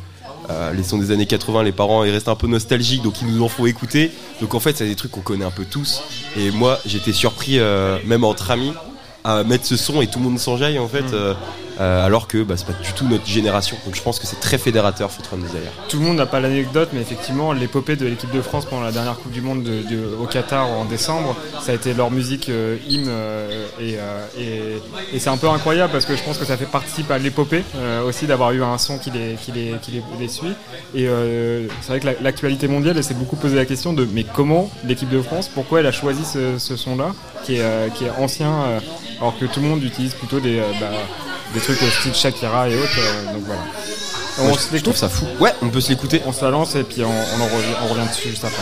[0.74, 3.44] les sons des années 80, les parents ils restent un peu nostalgiques, donc ils nous
[3.44, 4.12] en font écouter.
[4.42, 6.02] Donc en fait, c'est des trucs qu'on connaît un peu tous.
[6.38, 7.60] Et moi, j'étais surpris,
[8.06, 8.74] même entre amis,
[9.28, 11.34] à mettre ce son et tout le monde s'enjaille en fait, euh,
[11.80, 13.78] euh, alors que bah, c'est pas du tout notre génération.
[13.86, 15.60] Donc je pense que c'est très fédérateur, Foot From Desire.
[15.90, 18.92] Tout le monde n'a pas l'anecdote, mais effectivement, l'épopée de l'équipe de France pendant la
[18.92, 22.50] dernière Coupe du Monde de- de- au Qatar en décembre, ça a été leur musique
[22.50, 23.08] euh, hymne.
[23.10, 23.68] euh,
[25.14, 27.64] et c'est un peu incroyable parce que je pense que ça fait participe à l'épopée
[28.06, 29.36] aussi d'avoir eu un son qui les,
[30.28, 30.54] suit.
[30.96, 31.08] Et
[31.82, 35.10] c'est vrai que la- l'actualité mondiale, s'est beaucoup posé la question de mais comment l'équipe
[35.10, 37.14] de France, pourquoi elle a choisi ce, son-là,
[37.44, 37.64] qui est,
[38.20, 38.52] ancien,
[39.20, 40.88] alors que tout le monde utilise plutôt des, bah,
[41.54, 43.00] des trucs style Shakira et autres.
[43.00, 43.62] euh, donc voilà.
[44.40, 45.26] On se je, trouve ça fou.
[45.40, 46.22] Ouais, on peut se l'écouter.
[46.26, 48.62] on se la lance et puis on, on en revient, on revient dessus juste après.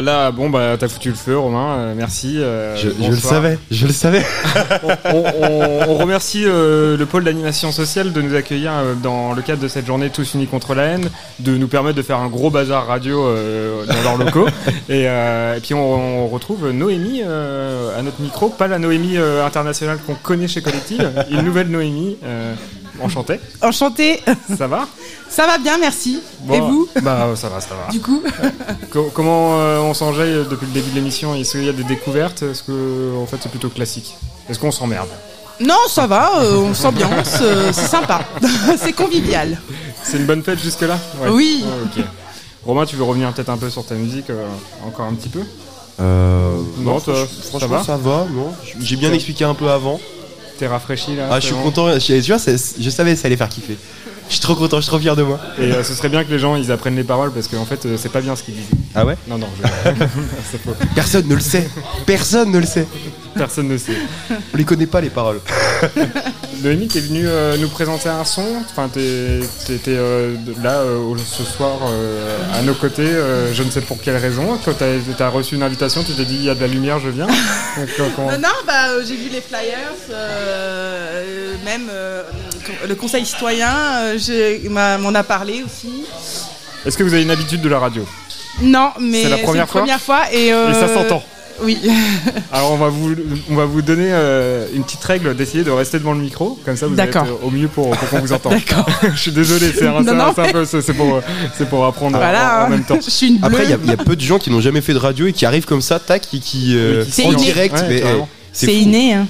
[0.00, 1.76] Là, bon, bah, t'as foutu le feu, Romain.
[1.78, 2.36] euh, merci.
[2.38, 4.24] euh, Je, je le savais, je le savais.
[5.04, 9.62] on, on- on remercie euh, le pôle d'animation sociale de nous accueillir dans le cadre
[9.62, 11.08] de cette journée Tous Unis contre la haine,
[11.40, 13.24] de nous permettre de faire un gros bazar radio
[13.86, 14.46] dans leurs locaux.
[14.88, 20.14] et, et puis on, on retrouve Noémie à notre micro, pas la Noémie internationale qu'on
[20.14, 22.16] connaît chez Collective, une nouvelle Noémie.
[23.00, 23.40] Enchantée.
[23.62, 24.20] Enchanté.
[24.56, 24.86] Ça va
[25.28, 26.20] Ça va bien, merci.
[26.40, 27.90] Bon, Et vous Bah ça va, ça va.
[27.92, 28.22] Du coup
[28.90, 31.34] Co- comment euh, on s'enjaille depuis le début de l'émission?
[31.34, 32.42] Est-ce qu'il y a des découvertes?
[32.42, 34.16] Est-ce que en fait c'est plutôt classique?
[34.48, 35.08] Est-ce qu'on s'emmerde?
[35.60, 38.20] Non, ça va, euh, on s'ambiance, euh, c'est sympa.
[38.78, 39.60] c'est convivial.
[40.04, 40.96] C'est une bonne fête jusque-là?
[41.30, 41.64] Oui.
[41.84, 42.04] Ok.
[42.64, 44.46] Romain, tu veux revenir peut-être un peu sur ta musique euh,
[44.86, 45.40] encore un petit peu?
[46.00, 48.26] Euh, Non, franch- ça franchement, ça va.
[48.30, 48.52] non.
[48.80, 49.98] J'ai bien expliqué un peu avant.
[50.58, 51.92] T'es rafraîchi là Ah, je suis bon content.
[51.92, 53.76] Je, tu vois, je savais que ça allait faire kiffer.
[54.28, 55.38] Je suis trop content, je suis trop fier de moi.
[55.58, 57.86] Et euh, ce serait bien que les gens ils apprennent les paroles parce qu'en fait
[57.86, 58.68] euh, c'est pas bien ce qu'ils disent.
[58.94, 59.16] Ah ouais?
[59.26, 60.04] Non, non, je-.
[60.94, 61.66] Personne ne le sait.
[62.04, 62.86] Personne ne le sait.
[63.34, 63.96] Personne ne sait.
[64.30, 65.40] On les connaît pas les paroles.
[66.62, 68.44] Noémie, t'es venue euh, nous présenter un son.
[68.70, 71.78] Enfin, t'étais euh, là euh, ce soir
[72.54, 73.10] à nos côtés.
[73.52, 74.58] je ne sais pour quelle raison.
[74.64, 76.98] Quand t'as as reçu une invitation, tu t'es dit il y a de la lumière,
[76.98, 77.26] je viens.
[78.08, 79.92] Non, bah, j'ai vu les flyers,
[81.64, 81.90] même
[82.86, 83.72] le conseil citoyen
[84.68, 86.04] m'en a parlé aussi.
[86.84, 88.06] Est-ce que vous avez une habitude de la radio?
[88.60, 89.80] Non, mais C'est la première fois?
[89.82, 91.22] première fois et, Et ça s'entend.
[91.62, 91.78] Oui.
[92.52, 93.14] Alors on va vous,
[93.50, 96.76] on va vous donner euh, une petite règle d'essayer de rester devant le micro, comme
[96.76, 98.52] ça vous êtes au mieux pour, pour qu'on vous entende.
[98.68, 98.86] D'accord.
[99.14, 101.20] Je suis désolé, c'est un, Non, c'est un- peu, pour,
[101.56, 102.68] c'est pour apprendre en- Voilà, en, hein.
[102.70, 102.98] même temps.
[103.04, 103.46] Je suis une bleue.
[103.46, 104.98] Après, il y a- il y, a peu de gens qui n'ont jamais fait de
[104.98, 106.74] radio et qui arrivent comme ça, tac, et qui.
[106.76, 107.42] euh, Oui, en inné.
[107.44, 108.02] direct, Ouais, mais.
[108.52, 109.14] C'est inné.
[109.14, 109.26] Hein.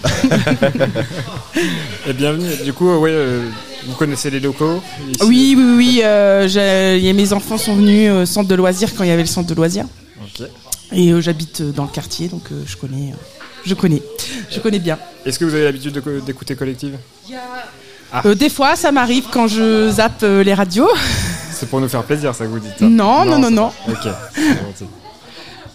[2.09, 2.49] Et bienvenue.
[2.65, 3.49] Du coup, euh, ouais, euh,
[3.87, 6.01] vous connaissez les locaux ici Oui, oui, oui.
[6.05, 9.29] euh, j'ai- mes enfants sont venus au centre de loisirs quand il y avait le
[9.29, 9.85] centre de loisirs.
[10.93, 13.13] Et euh, j'habite euh, dans le quartier, donc euh, je connais.
[13.13, 13.17] euh,
[13.67, 14.03] je connais.
[14.51, 14.99] Je connais bien.
[15.27, 16.97] Est-ce que vous avez l'habitude de co- d'écouter Collective?
[18.13, 18.23] Ah.
[18.25, 20.89] Euh, des fois, ça m'arrive quand je zappe euh, les radios.
[21.53, 22.79] C'est pour nous faire plaisir, ça que vous dites.
[22.79, 23.73] ça Non, non, non, non.
[23.89, 24.09] Ok.
[24.35, 24.85] c'est gentil.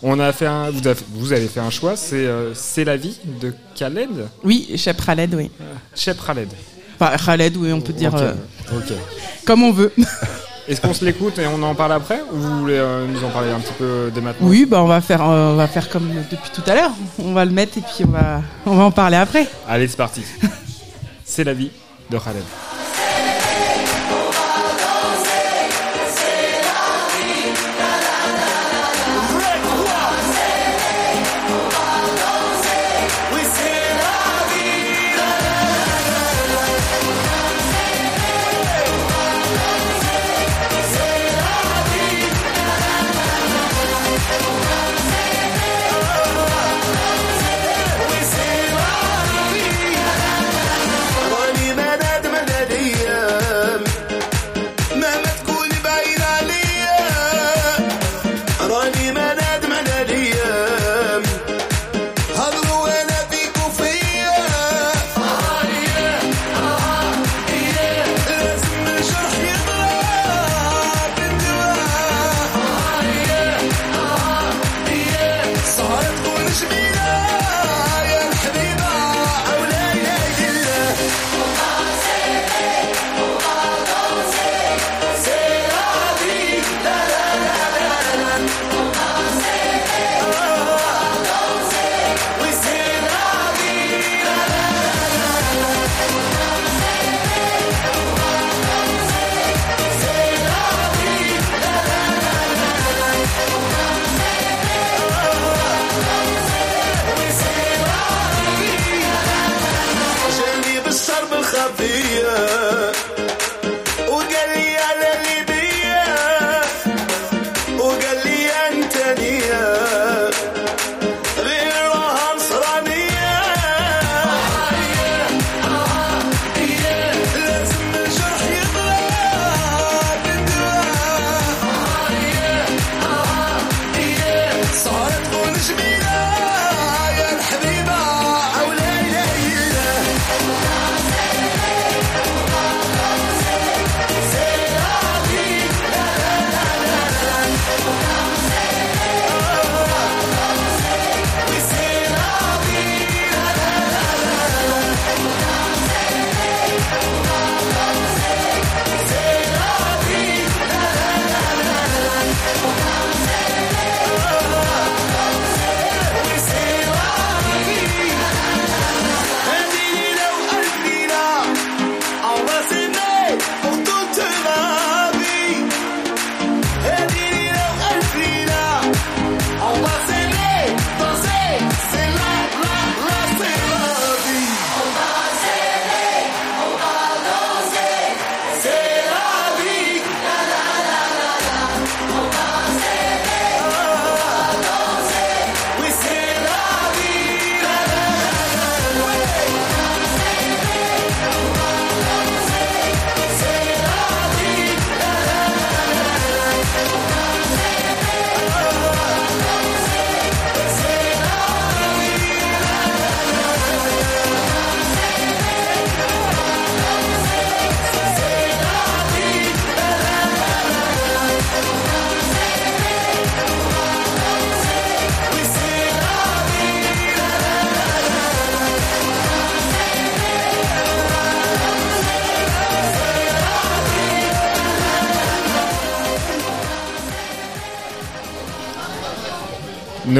[0.01, 2.97] On a fait un, vous, avez, vous avez fait un choix, c'est euh, C'est la
[2.97, 4.09] vie de Khaled?
[4.43, 5.51] Oui, Chef Khaled, oui.
[5.95, 6.49] Chep Khaled.
[6.99, 8.22] Enfin, Khaled, oui, on peut dire Ok.
[8.22, 8.34] euh,
[8.78, 8.93] Ok.
[9.45, 9.91] comme on veut.
[10.68, 13.30] Est-ce qu'on se l'écoute et on en parle après ou vous voulez euh, nous en
[13.30, 15.89] parler un petit peu dès maintenant Oui, bah on va faire, euh, on va faire
[15.89, 16.91] comme depuis tout à l'heure.
[17.20, 19.45] On va le mettre et puis on va, on va en parler après.
[19.68, 20.24] Allez, c'est parti.
[21.26, 21.72] c'est la vie
[22.09, 22.43] de Khaled.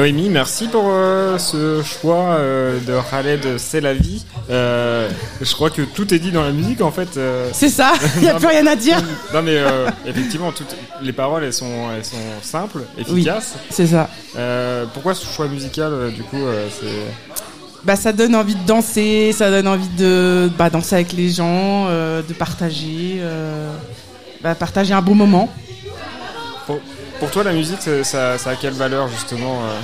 [0.04, 4.26] Noémie, merci pour euh, ce choix euh, de Khaled C'est la vie.
[4.50, 5.08] Euh,
[5.40, 7.18] je crois que tout est dit dans la musique en fait.
[7.54, 9.02] C'est ça, y a Non, plus rien à dire.
[9.32, 9.58] Non mais
[10.04, 13.54] effectivement, toutes les paroles elles sont, elles sont simples, efficaces.
[13.70, 14.10] c'est ça.
[14.92, 17.82] Pourquoi ce choix musical du coup c'est...
[17.84, 21.86] Bah, ça donne envie de danser, ça donne envie de bah, danser avec les gens,
[21.88, 23.22] de partager,
[24.42, 25.48] bah, partager un bon moment.
[27.34, 29.80] Toi la musique ça, ça a quelle valeur justement euh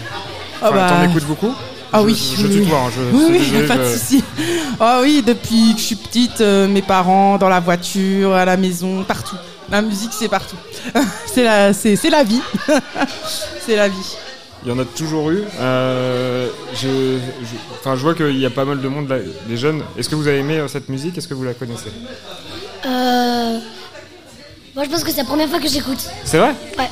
[0.63, 0.89] Ah Enfin, bah.
[1.05, 1.53] T'en écoutes beaucoup
[1.93, 3.99] Ah Je- oui, Je, oui, tutoie, hein, je, oui, c'est oui, désolé, pas de je-
[3.99, 4.25] souci.
[4.79, 8.57] Ah oui, depuis que je suis petite, euh, mes parents, dans la voiture, à la
[8.57, 9.35] maison, partout.
[9.71, 10.55] La musique, c'est partout.
[11.27, 12.41] c'est la, c'est, c'est la vie.
[13.67, 14.17] c'est la vie.
[14.65, 15.43] Il y en a toujours eu.
[15.59, 19.17] Euh, je, je- enfin, je vois qu'il y a pas mal de monde, là,
[19.49, 19.83] des jeunes.
[19.99, 21.19] Est-ce que vous avez aimé euh, cette musique?
[21.19, 21.91] Est-ce que vous la connaissez?
[22.87, 23.59] Euh...
[24.77, 25.99] Moi, je pense que c'est la première fois que j'écoute.
[26.25, 26.55] C'est vrai?
[26.79, 26.89] Ouais.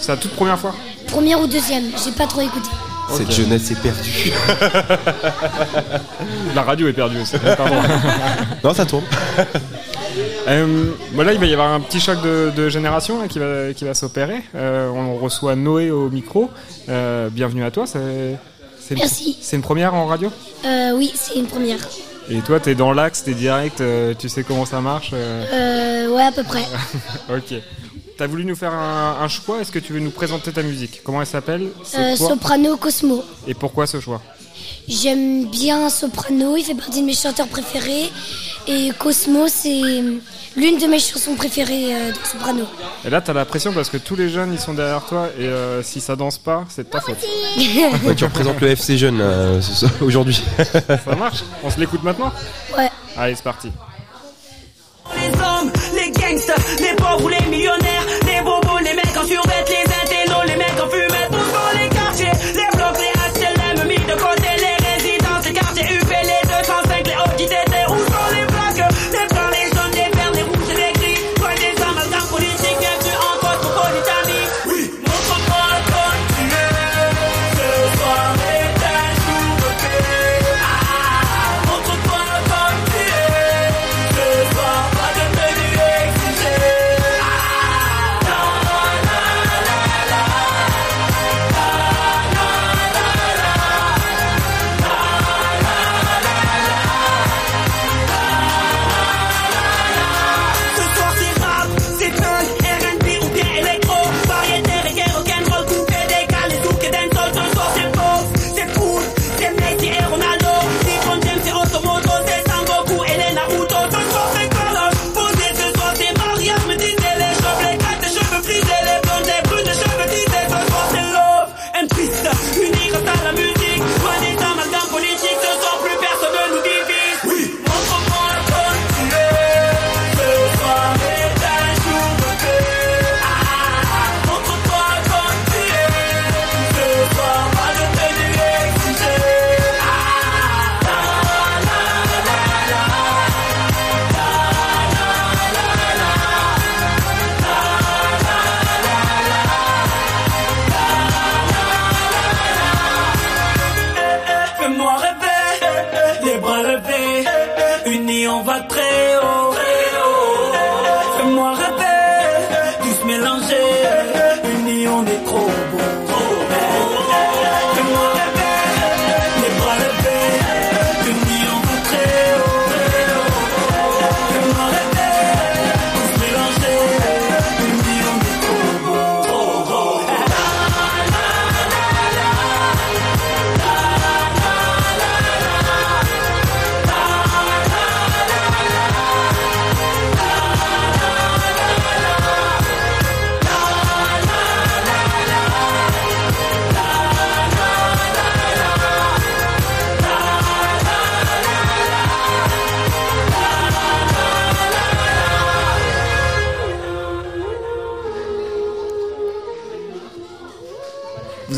[0.00, 0.74] C'est la toute première fois
[1.06, 2.68] Première ou deuxième, j'ai pas trop écouté.
[3.10, 4.32] Cette jeunesse est perdue.
[6.54, 7.36] La radio est perdue aussi.
[7.56, 7.76] pardon.
[8.64, 9.04] non, ça tourne.
[10.48, 13.84] Euh, voilà, il va y avoir un petit choc de, de génération qui va, qui
[13.84, 14.42] va s'opérer.
[14.54, 16.50] Euh, on reçoit Noé au micro.
[16.88, 17.84] Euh, bienvenue à toi.
[17.86, 18.34] C'est,
[18.80, 19.36] c'est une- Merci.
[19.42, 20.32] C'est une première en radio?
[20.64, 21.76] Euh, oui, c'est une première.
[22.30, 25.10] Et toi, t'es dans l'axe, t'es direct, euh, tu sais comment ça marche.
[25.12, 26.06] euh.
[26.08, 26.64] Euh, ouais, à peu près.
[27.30, 27.60] ok.
[28.18, 29.60] T'as voulu nous faire un, un choix?
[29.60, 31.02] Est-ce que tu veux nous présenter ta musique?
[31.04, 31.68] Comment elle s'appelle?
[31.96, 33.24] Euh, soprano Cosmo.
[33.46, 34.20] Et pourquoi ce choix?
[34.88, 38.10] J'aime bien Soprano, il fait partie de mes chanteurs préférés.
[38.66, 40.02] Et Cosmo, c'est
[40.56, 42.64] l'une de mes chansons préférées euh, de Soprano.
[43.04, 45.28] Et là, t'as la pression parce que tous les jeunes, ils sont derrière toi.
[45.38, 47.18] Et euh, si ça danse pas, c'est de ta faute.
[48.04, 49.60] Ouais, tu représentes le FC Jeune euh,
[50.00, 50.42] aujourd'hui.
[51.04, 52.32] ça marche On se l'écoute maintenant?
[52.76, 52.90] Ouais.
[53.16, 53.70] Allez, c'est parti.
[55.16, 55.97] Les hommes, les
[56.28, 58.04] les pauvres ou les millionnaires,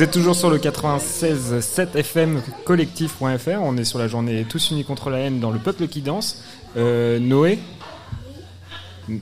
[0.01, 3.61] Vous êtes toujours sur le 96 7 FM collectif.fr.
[3.61, 6.39] On est sur la journée Tous unis contre la haine dans le peuple qui danse.
[6.79, 7.59] Euh, Noé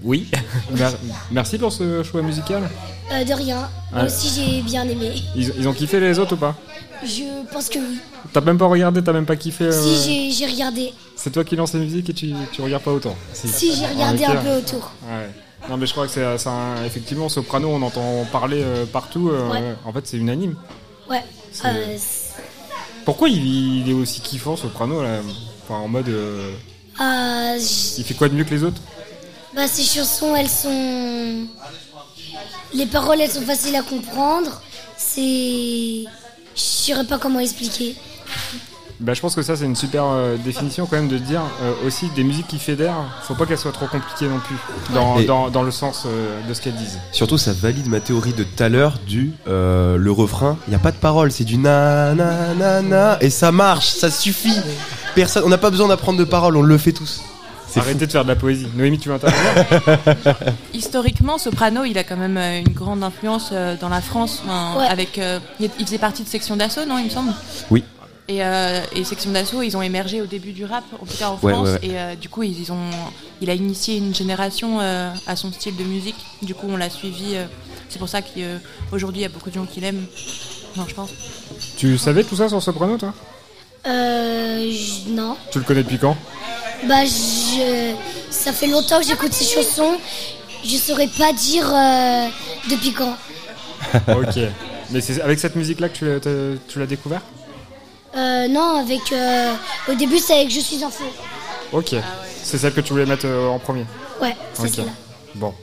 [0.05, 0.29] Oui.
[0.71, 0.93] Mer-
[1.33, 2.63] Merci pour ce choix musical.
[3.11, 3.69] Euh, de rien.
[3.93, 5.15] Moi aussi, j'ai bien aimé.
[5.35, 6.55] Ils, ils ont kiffé les autres ou pas?
[7.03, 7.99] Je pense que oui.
[8.33, 10.93] T'as même pas regardé, t'as même pas kiffé euh, Si, j'ai- j'ai regardé.
[11.17, 14.25] C'est toi qui lance la musique et tu, tu regardes pas autant Si, j'ai regardé
[14.27, 14.93] un peu autour.
[15.11, 15.29] Ouais.
[15.69, 19.29] Non mais je crois que c'est c'est un- effectivement Soprano, on entend parler euh, partout.
[19.31, 19.75] euh, Ouais.
[19.85, 20.57] En fait, c'est unanime.
[21.11, 21.23] Ouais.
[21.65, 21.97] Euh,
[23.05, 23.45] Pourquoi il,
[23.83, 25.21] il est aussi kiffant, Soprano, là
[25.65, 26.09] Enfin, en mode.
[26.09, 26.53] euh,
[27.01, 28.81] euh, j- il fait quoi de mieux que les autres?
[29.55, 31.47] Bah, ces chansons, elles sont.
[32.75, 34.63] Les paroles, elles sont faciles à comprendre.
[34.97, 36.05] C'est.
[36.55, 37.95] Je saurais pas comment expliquer.
[39.01, 41.87] Bah, je pense que ça, c'est une super euh, définition quand même de dire euh,
[41.87, 44.57] aussi des musiques qui fédèrent, faut pas qu'elles soient trop compliquées non plus,
[44.93, 46.99] dans, dans, dans le sens euh, de ce qu'elles disent.
[47.13, 50.57] Surtout, ça valide ma théorie de tout à l'heure du euh, le refrain.
[50.67, 53.87] Il n'y a pas de parole, c'est du na na na na et ça marche,
[53.87, 54.59] ça suffit.
[55.15, 57.23] Personne, on n'a pas besoin d'apprendre de paroles, on le fait tous.
[57.69, 58.67] C'est Arrêtez de faire de la poésie.
[58.75, 59.65] Noémie, tu veux intervenir?
[60.75, 64.43] Historiquement, Soprano, il a quand même une grande influence dans la France.
[64.45, 64.87] enfin, Ouais.
[64.87, 65.21] avec,
[65.61, 67.31] il il faisait partie de Section d'Assaut, non, il me semble?
[67.71, 67.85] Oui.
[68.31, 71.29] Et, euh, et Section d'Assaut, ils ont émergé au début du rap, en tout cas
[71.31, 71.67] en Ouais, France.
[71.69, 71.79] ouais, ouais.
[71.83, 72.91] Et euh, du coup, ils, ils ont,
[73.41, 76.17] il a initié une génération euh, à son style de musique.
[76.43, 77.37] Du coup, on l'a suivi.
[77.37, 77.47] euh,
[77.89, 80.05] c'est pour ça qu'aujourd'hui, il y a beaucoup de gens qui l'aiment.
[80.77, 81.09] Non, je pense.
[81.79, 83.15] Tu savais tout ça sur Soprano, toi?
[83.87, 84.73] Euh.
[85.09, 85.37] Non.
[85.51, 86.17] Tu le connais depuis quand?
[86.87, 87.95] Bah, je.
[88.31, 89.97] Ça fait longtemps que j'écoute ces chansons.
[90.65, 92.27] Je saurais pas dire euh,
[92.71, 93.17] depuis quand.
[94.09, 94.39] Ok.
[94.91, 97.23] Mais c'est avec cette musique-là que tu l'as découvert?
[98.19, 99.13] Euh, non, avec.
[99.13, 99.53] euh,
[99.89, 101.05] Au début, c'est avec Je suis un feu.
[101.73, 101.95] Ok.
[102.43, 103.85] C'est celle que tu voulais mettre euh, en premier
[104.21, 104.69] Ouais, c'est Ok.
[104.77, 104.91] celle-là.
[105.35, 105.55] Bon,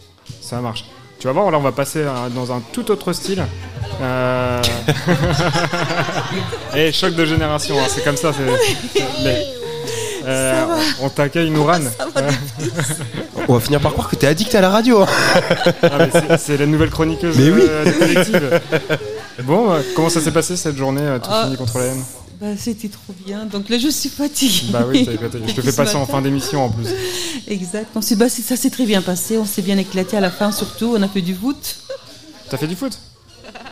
[0.42, 0.86] ça marche.
[1.20, 3.44] Tu vas voir, là, on va passer euh, dans un tout autre style.
[4.02, 4.62] Euh...
[6.76, 8.32] Et choc de génération, hein, c'est comme ça.
[8.34, 9.46] c'est- Mais,
[10.26, 10.66] euh,
[11.02, 11.80] on t'accueille, Nouran.
[13.48, 15.02] On va finir par croire que t'es addict à la radio.
[15.02, 15.08] hein.
[15.84, 17.62] Ah, mais c'est- c'est la nouvelle chroniqueuse Mais oui.
[17.68, 18.36] euh, du collectif.
[19.44, 22.04] Bon, euh, comment ça s'est passé cette journée, euh, tout Ah, fini contre la haine?
[22.46, 23.46] Bah, c'était trop bien.
[23.46, 24.68] Donc là, je suis fatiguée.
[24.70, 25.08] Bah oui,
[25.48, 26.86] je te fais passer en fin d'émission en plus.
[27.48, 27.88] Exact.
[27.96, 29.40] On bah, c'est- ça s'est très bien passé.
[29.40, 30.94] On s'est bien éclaté à la fin, surtout.
[30.96, 31.78] On a fait du foot.
[32.48, 33.00] T'as fait du foot?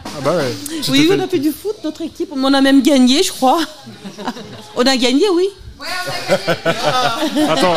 [0.06, 0.52] Ah bah ouais.
[0.90, 2.30] Oui, on a fait du foot, notre équipe.
[2.36, 3.60] On a même gagné, je crois.
[4.76, 5.50] on a gagné, oui.
[7.48, 7.76] Attends,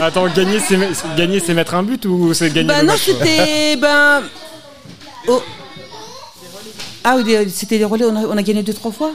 [0.00, 0.78] attends, gagner c'est
[1.16, 3.76] gagner c'est mettre un but ou c'est gagner Bah le non, c'était.
[3.76, 4.22] Ben.
[5.28, 5.40] oh.
[7.04, 9.12] Ah oui, c'était des relais, on a, on a gagné deux, trois fois.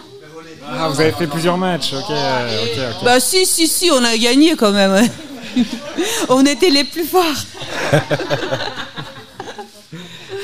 [0.74, 3.04] Ah, vous avez fait plusieurs matchs, ok, euh, ok, ok.
[3.06, 5.08] Bah si, si, si, on a gagné quand même.
[6.30, 7.24] on était les plus forts.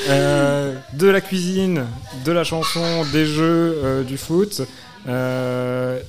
[0.09, 1.83] Euh, de la cuisine,
[2.23, 4.61] de la chanson, des jeux, euh, du foot,
[5.07, 5.99] euh,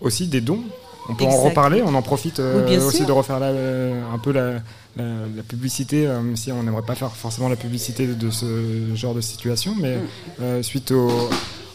[0.00, 0.60] aussi des dons.
[1.10, 3.06] On peut en reparler, on en profite Oui, aussi sûr.
[3.06, 4.52] de refaire la- un peu la,
[4.96, 8.46] la- la publicité, même si on n'aimerait pas faire forcément la publicité de ce
[8.94, 9.98] genre de situation, mais
[10.38, 10.62] Mm.
[10.62, 11.28] suite aux,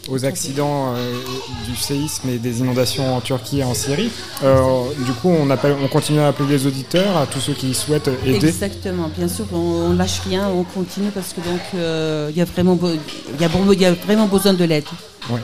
[0.08, 1.12] aux accidents euh,
[1.68, 4.10] du séisme et des inondations en Turquie et en Syrie,
[4.42, 4.58] euh,
[5.04, 8.10] du coup on, appelle, on continue à appeler les auditeurs, à tous ceux qui souhaitent
[8.26, 8.48] aider.
[8.48, 12.40] Exactement, bien sûr, on, on lâche rien, on continue parce que donc euh, il y
[12.40, 14.84] a vraiment, il y a, be- il y a vraiment besoin de l'aide.
[15.28, 15.40] Ouais.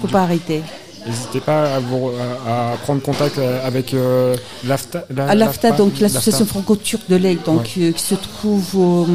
[0.00, 0.62] Faut pas arrêter.
[1.06, 2.10] N'hésitez pas à, vous,
[2.46, 5.04] à, à prendre contact avec euh, l'AFTA.
[5.10, 5.34] la-
[5.76, 9.06] donc l'association franco-turque de l'aide, donc euh, qui se trouve au,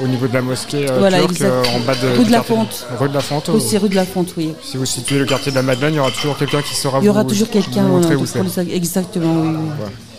[0.00, 1.48] au- Au niveau de la mosquée euh, Voilà, turque, exact.
[1.50, 2.18] euh, en bas de.
[2.18, 2.86] Rue de la Fonte.
[2.98, 3.48] Rue de la Fonte.
[3.48, 4.52] euh, aussi rue de la Fonte, oui.
[4.62, 6.98] Si vous situez le quartier de la Madeleine, il y aura toujours quelqu'un qui saura
[7.00, 9.34] Il y aura vous- toujours quelqu'un vous euh, exactement.
[9.42, 9.56] Oui.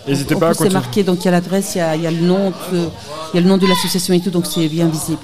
[0.06, 2.06] N'hésitez En pas c'est marqué, donc il y a l'adresse, il y a, il y
[2.06, 2.88] a le nom, de-
[3.32, 5.18] il y a le nom de l'association et tout, donc c'est bien visible.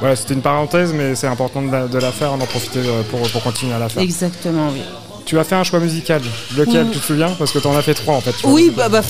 [0.00, 3.02] Voilà, c'était une parenthèse, mais c'est important de la, de la faire, d'en profiter euh,
[3.10, 4.02] pour, pour continuer à la faire.
[4.02, 4.82] Exactement, oui.
[5.24, 6.20] Tu as fait un choix musical.
[6.56, 7.30] Lequel, tu te souviens?
[7.38, 8.34] Parce que tu en as fait trois en fait.
[8.44, 9.00] Oui, bah, bah,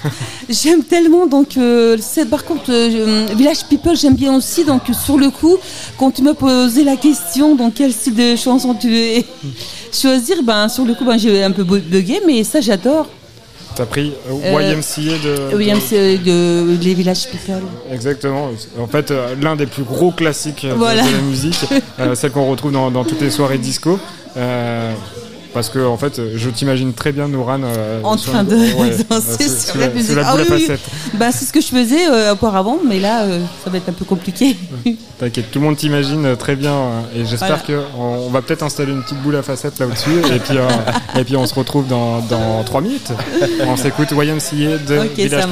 [0.48, 1.26] j'aime tellement.
[1.26, 1.96] Donc, euh,
[2.30, 4.64] par contre, euh, Village People, j'aime bien aussi.
[4.64, 5.56] Donc, sur le coup,
[5.98, 9.22] quand tu m'as posé la question, donc quel style de chanson tu veux
[9.92, 13.06] choisir, ben, sur le coup, ben, j'ai un peu bu- bugué, mais ça, j'adore.
[13.74, 16.76] T'as pris euh, Euh, YMCA de.
[16.76, 17.62] De les Village People.
[17.90, 18.50] Exactement.
[18.78, 21.02] En fait, euh, l'un des plus gros classiques euh, de, Voilà.
[21.02, 21.64] de la musique,
[21.98, 23.98] euh, celle qu'on retrouve dans, dans toutes les soirées disco.
[24.36, 24.92] Euh,
[25.52, 29.48] parce que en fait, je t'imagine très bien Nouran euh, En train de ouais, danser
[29.48, 30.16] euh, sur la musique.
[30.24, 30.60] Ah boule à oui, oui.
[30.62, 30.80] facettes.
[31.14, 33.92] Bah, c'est ce que je faisais euh, auparavant, mais là, euh, ça va être un
[33.92, 34.56] peu compliqué.
[35.18, 36.74] T'inquiète, tout le monde t'imagine très bien
[37.14, 37.82] et j'espère Voilà.
[37.92, 40.56] qu'on on va peut-être installer une petite boule à facettes là au-dessus et puis
[41.18, 43.12] et puis on se retrouve dans dans trois minutes.
[43.66, 45.44] On s'écoute YMCA de Ok, Village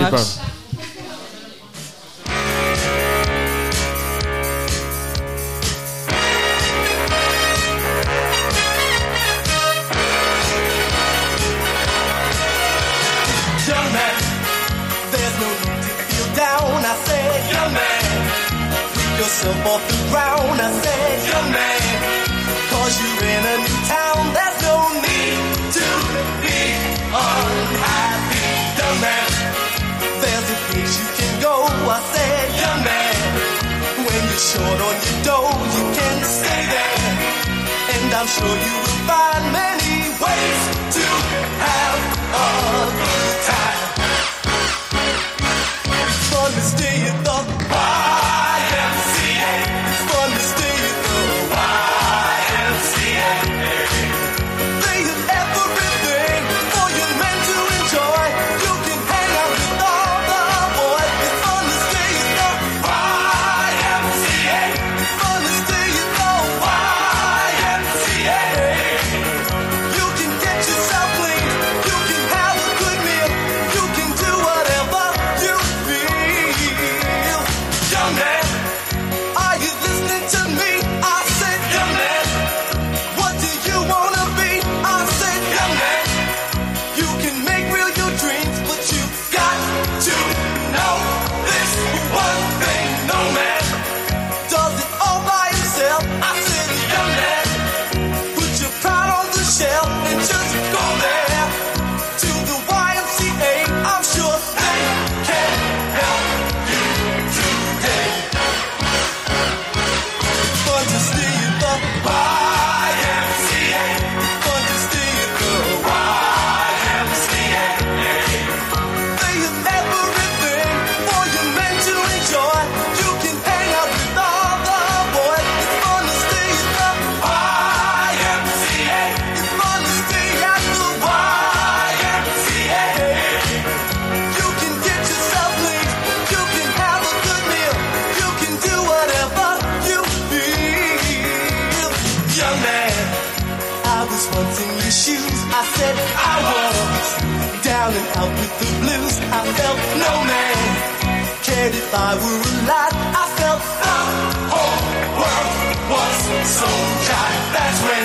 [157.07, 157.31] dry.
[157.55, 158.05] That's when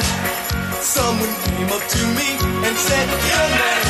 [0.81, 2.29] someone came up to me
[2.65, 3.83] and said, Young man,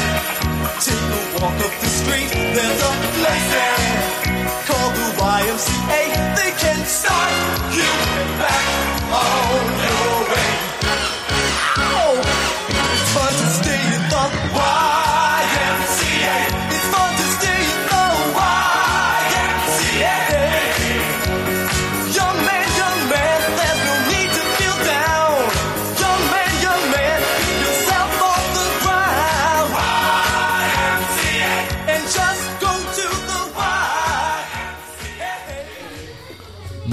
[0.86, 2.30] take a walk up the street.
[2.56, 3.80] There's a place there
[4.68, 5.10] called the
[5.40, 6.02] YMCA.
[6.40, 7.32] They can start
[7.78, 8.45] you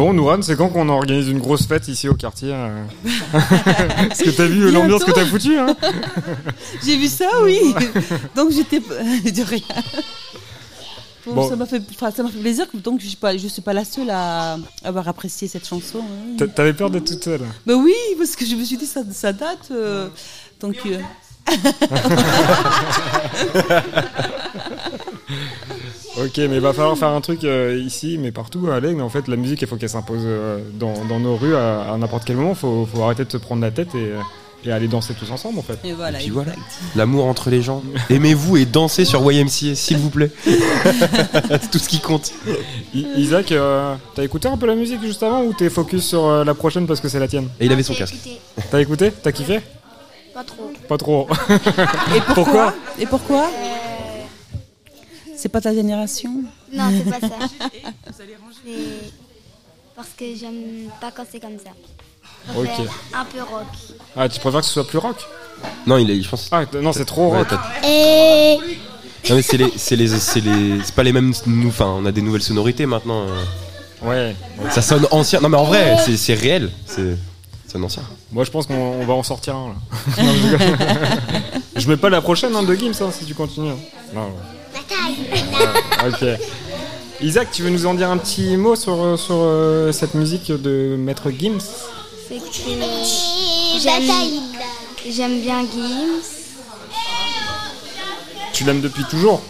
[0.02, 2.82] Bon, Nouran, c'est quand qu'on organise une grosse fête ici au quartier euh
[3.32, 5.76] Parce que t'as vu l'ambiance que t'as foutue, hein
[6.84, 7.72] J'ai vu ça, oui.
[8.34, 9.60] Donc j'étais de rien.
[11.24, 11.48] Bon, Bon.
[11.48, 12.66] Ça m'a fait, enfin, ça m'a fait plaisir.
[12.74, 16.00] Donc je suis pas, je suis pas la seule à avoir apprécié cette chanson.
[16.00, 16.34] hein.
[16.36, 17.42] T'a- T'avais peur d'être toute seule?
[17.64, 19.68] Bah oui, parce que je me suis dit ça, ça date.
[19.70, 20.08] euh,
[20.60, 20.78] donc.
[20.86, 20.98] euh,
[26.18, 29.00] Ok, mais il va falloir faire un truc euh, ici, mais partout à Laigle.
[29.00, 31.96] En fait, la musique, il faut qu'elle s'impose euh, dans, dans nos rues à, à
[31.96, 32.54] n'importe quel moment.
[32.54, 34.18] Faut, faut arrêter de se prendre la tête et, euh,
[34.64, 35.78] et aller danser tous ensemble, en fait.
[35.84, 36.18] Et voilà.
[36.18, 36.52] puis voilà.
[36.96, 37.82] L'amour entre les gens.
[38.10, 40.30] Aimez-vous et dansez sur YMCA, s'il vous plaît.
[40.44, 42.30] C'est tout ce qui compte.
[42.94, 46.26] I- Isaac, euh, t'as écouté un peu la musique juste avant ou t'es focus sur
[46.26, 47.48] euh, la prochaine parce que c'est la tienne?
[47.58, 48.16] Et il avait son casque.
[48.70, 49.10] T'as écouté?
[49.22, 49.60] T'as kiffé?
[50.34, 50.70] Pas trop.
[50.88, 51.26] Pas trop.
[52.14, 52.74] Et pourquoi, Pourquoi?
[53.00, 53.50] Et pourquoi?
[55.42, 56.30] C'est pas ta génération
[56.72, 57.34] Non, c'est pas ça.
[59.96, 61.72] Parce que j'aime pas quand c'est comme ça.
[62.56, 62.68] Ok.
[63.12, 63.66] Un peu rock.
[64.16, 65.16] Ah, tu préfères que ce soit plus rock
[65.84, 66.48] Non, il est, je pense.
[66.52, 67.48] Ah, non, c'est trop rock.
[67.84, 68.56] Et
[69.28, 71.32] Non mais c'est les, c'est les, c'est les, c'est pas les mêmes.
[71.46, 73.26] nous- Enfin, on a des nouvelles sonorités maintenant.
[73.26, 73.42] euh.
[74.00, 74.36] Ouais.
[74.70, 75.40] Ça sonne ancien.
[75.40, 76.70] Non mais en vrai, c'est, c'est réel.
[76.86, 77.16] C'est,
[77.66, 78.04] c'est un ancien.
[78.30, 80.22] Moi, je pense qu'on on va en sortir un, là.
[81.76, 83.72] Je mets pas la prochaine hein, de Gims, hein, si tu continues.
[84.14, 84.26] Non.
[84.26, 84.28] Ouais,
[86.06, 86.24] ok.
[87.20, 90.50] Isaac, tu veux nous en dire un petit mot sur, euh, sur euh, cette musique
[90.50, 91.60] de Maître Gims?
[92.28, 94.02] C'est que j'aime
[95.08, 96.22] j'aime bien Gims.
[98.52, 99.40] Tu l'aimes depuis toujours?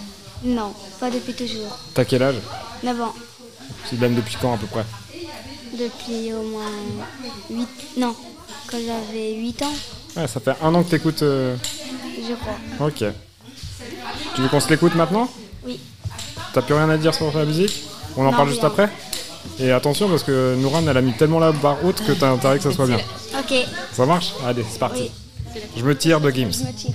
[0.44, 1.76] Non, pas depuis toujours.
[1.94, 2.36] T'as quel âge?
[2.82, 3.14] 9 ans.
[3.88, 4.84] Tu l'aimes depuis quand à peu près?
[5.72, 6.70] Depuis au moins
[7.50, 8.14] 8 non,
[8.70, 9.72] quand j'avais 8 ans,
[10.16, 11.22] Ouais, ça fait un an que t'écoutes.
[11.22, 11.56] euh,
[12.18, 12.86] je crois.
[12.88, 13.04] Ok.
[14.34, 15.28] Tu veux qu'on se l'écoute maintenant
[15.66, 15.78] Oui.
[16.52, 17.84] T'as plus rien à dire sur la musique
[18.16, 18.88] On en Non, parle juste après
[19.58, 22.56] Et attention parce que Nouran elle a mis tellement la barre haute que t'as intérêt
[22.58, 22.98] que ça soit bien.
[23.38, 23.54] OK.
[23.92, 25.10] Ça marche Allez, c'est parti.
[25.54, 25.60] Oui.
[25.76, 26.52] Je me tire de Gims.
[26.52, 26.94] Je me tire.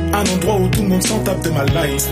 [0.13, 2.11] Un endroit où tout le monde s'en tape de ma life.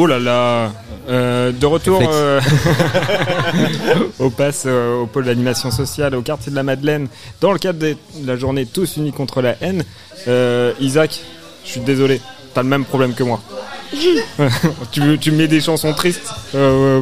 [0.00, 0.72] Oh là là
[1.08, 2.38] Euh, de retour euh,
[4.20, 7.08] au pass euh, au pôle d'animation sociale au quartier de la Madeleine
[7.40, 9.82] dans le cadre de la journée Tous unis contre la haine.
[10.80, 11.20] Isaac,
[11.64, 12.20] je suis désolé,
[12.54, 13.40] t'as le même problème que moi.
[14.92, 16.30] tu, tu mets des chansons tristes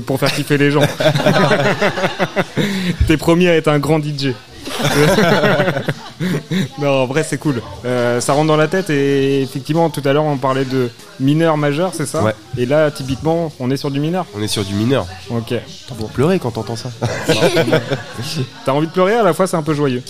[0.06, 0.86] pour faire kiffer les gens.
[3.08, 4.32] T'es promis à être un grand DJ.
[6.78, 7.62] non, en vrai, c'est cool.
[7.84, 10.90] Euh, ça rentre dans la tête et effectivement, tout à l'heure, on parlait de
[11.20, 12.34] mineur majeur, c'est ça Ouais.
[12.56, 14.26] Et là, typiquement, on est sur du mineur.
[14.34, 15.06] On est sur du mineur.
[15.30, 15.54] Ok.
[15.98, 16.90] Pour pleurer quand t'entends ça.
[18.64, 20.02] T'as envie de pleurer à la fois, c'est un peu joyeux.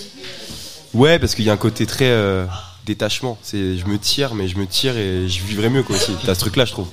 [0.93, 2.45] Ouais, parce qu'il y a un côté très euh,
[2.85, 3.37] détachement.
[3.41, 6.13] C'est, je me tire, mais je me tire et je vivrai mieux quoi aussi.
[6.25, 6.87] T'as ce truc-là, je trouve.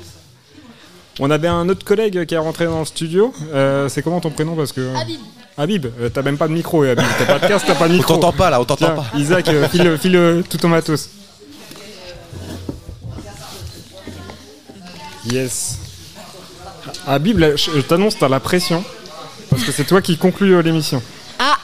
[1.21, 3.33] On avait un autre collègue qui est rentré dans le studio.
[3.53, 5.21] Euh, c'est comment ton prénom parce que Habib.
[5.57, 7.05] Habib, euh, t'as même pas de micro, eh, Habib.
[7.19, 8.15] T'as pas de casque, t'as pas de On micro.
[8.15, 9.07] t'entend pas là, on t'entend Tiens, pas.
[9.17, 11.09] Isaac, euh, file, file tout ton matos.
[15.31, 15.79] Yes.
[17.07, 18.85] Habib, là, je t'annonce, t'as la pression.
[19.51, 21.01] Parce que c'est toi qui conclus euh, l'émission.
[21.39, 21.57] Ah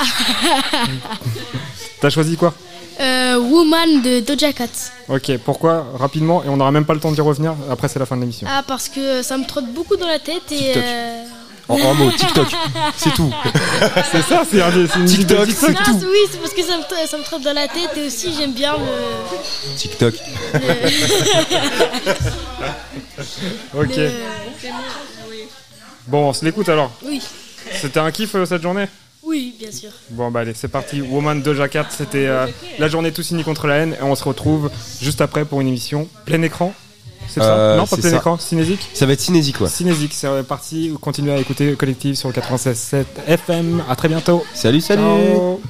[2.00, 2.54] T'as choisi quoi?
[3.00, 4.68] Euh, Woman de Doja Cat.
[5.08, 7.54] Ok, pourquoi Rapidement, et on n'aura même pas le temps d'y revenir.
[7.70, 8.46] Après, c'est la fin de l'émission.
[8.50, 10.56] Ah, parce que ça me trotte beaucoup dans la tête et.
[10.56, 10.82] TikTok.
[10.84, 11.24] euh,
[11.68, 12.48] En un mot, TikTok.
[12.96, 13.32] C'est tout.
[14.12, 15.86] c'est ça, c'est un- c'est une musique de TikTok, TikTok.
[15.88, 16.06] Non, tout.
[16.10, 18.52] oui, c'est parce que ça me, ça me trotte dans la tête et aussi j'aime
[18.52, 19.76] bien le.
[19.76, 20.14] TikTok.
[23.74, 23.96] Ok.
[23.96, 24.10] le-
[26.06, 26.90] Bon, on se l'écoute alors.
[27.04, 27.20] Oui,
[27.80, 28.86] C'était un kiff euh, cette journée?
[29.30, 29.90] Oui, bien sûr.
[30.10, 31.00] Bon bah allez, c'est parti.
[31.00, 32.46] Woman Doja Cat, c'était euh,
[32.78, 34.70] la journée tous unis contre la haine et on se retrouve
[35.00, 36.74] juste après pour une émission plein écran.
[37.28, 38.16] C'est ça Euh, Non, pas plein ça.
[38.16, 39.68] écran, cinésique Ça va être cinésique quoi.
[39.68, 40.92] Cinésique, c'est parti.
[41.00, 43.82] Continuez à écouter Collective sur le 96.7 FM.
[43.88, 44.44] À très bientôt.
[44.52, 45.02] Salut, salut.
[45.02, 45.60] Ciao.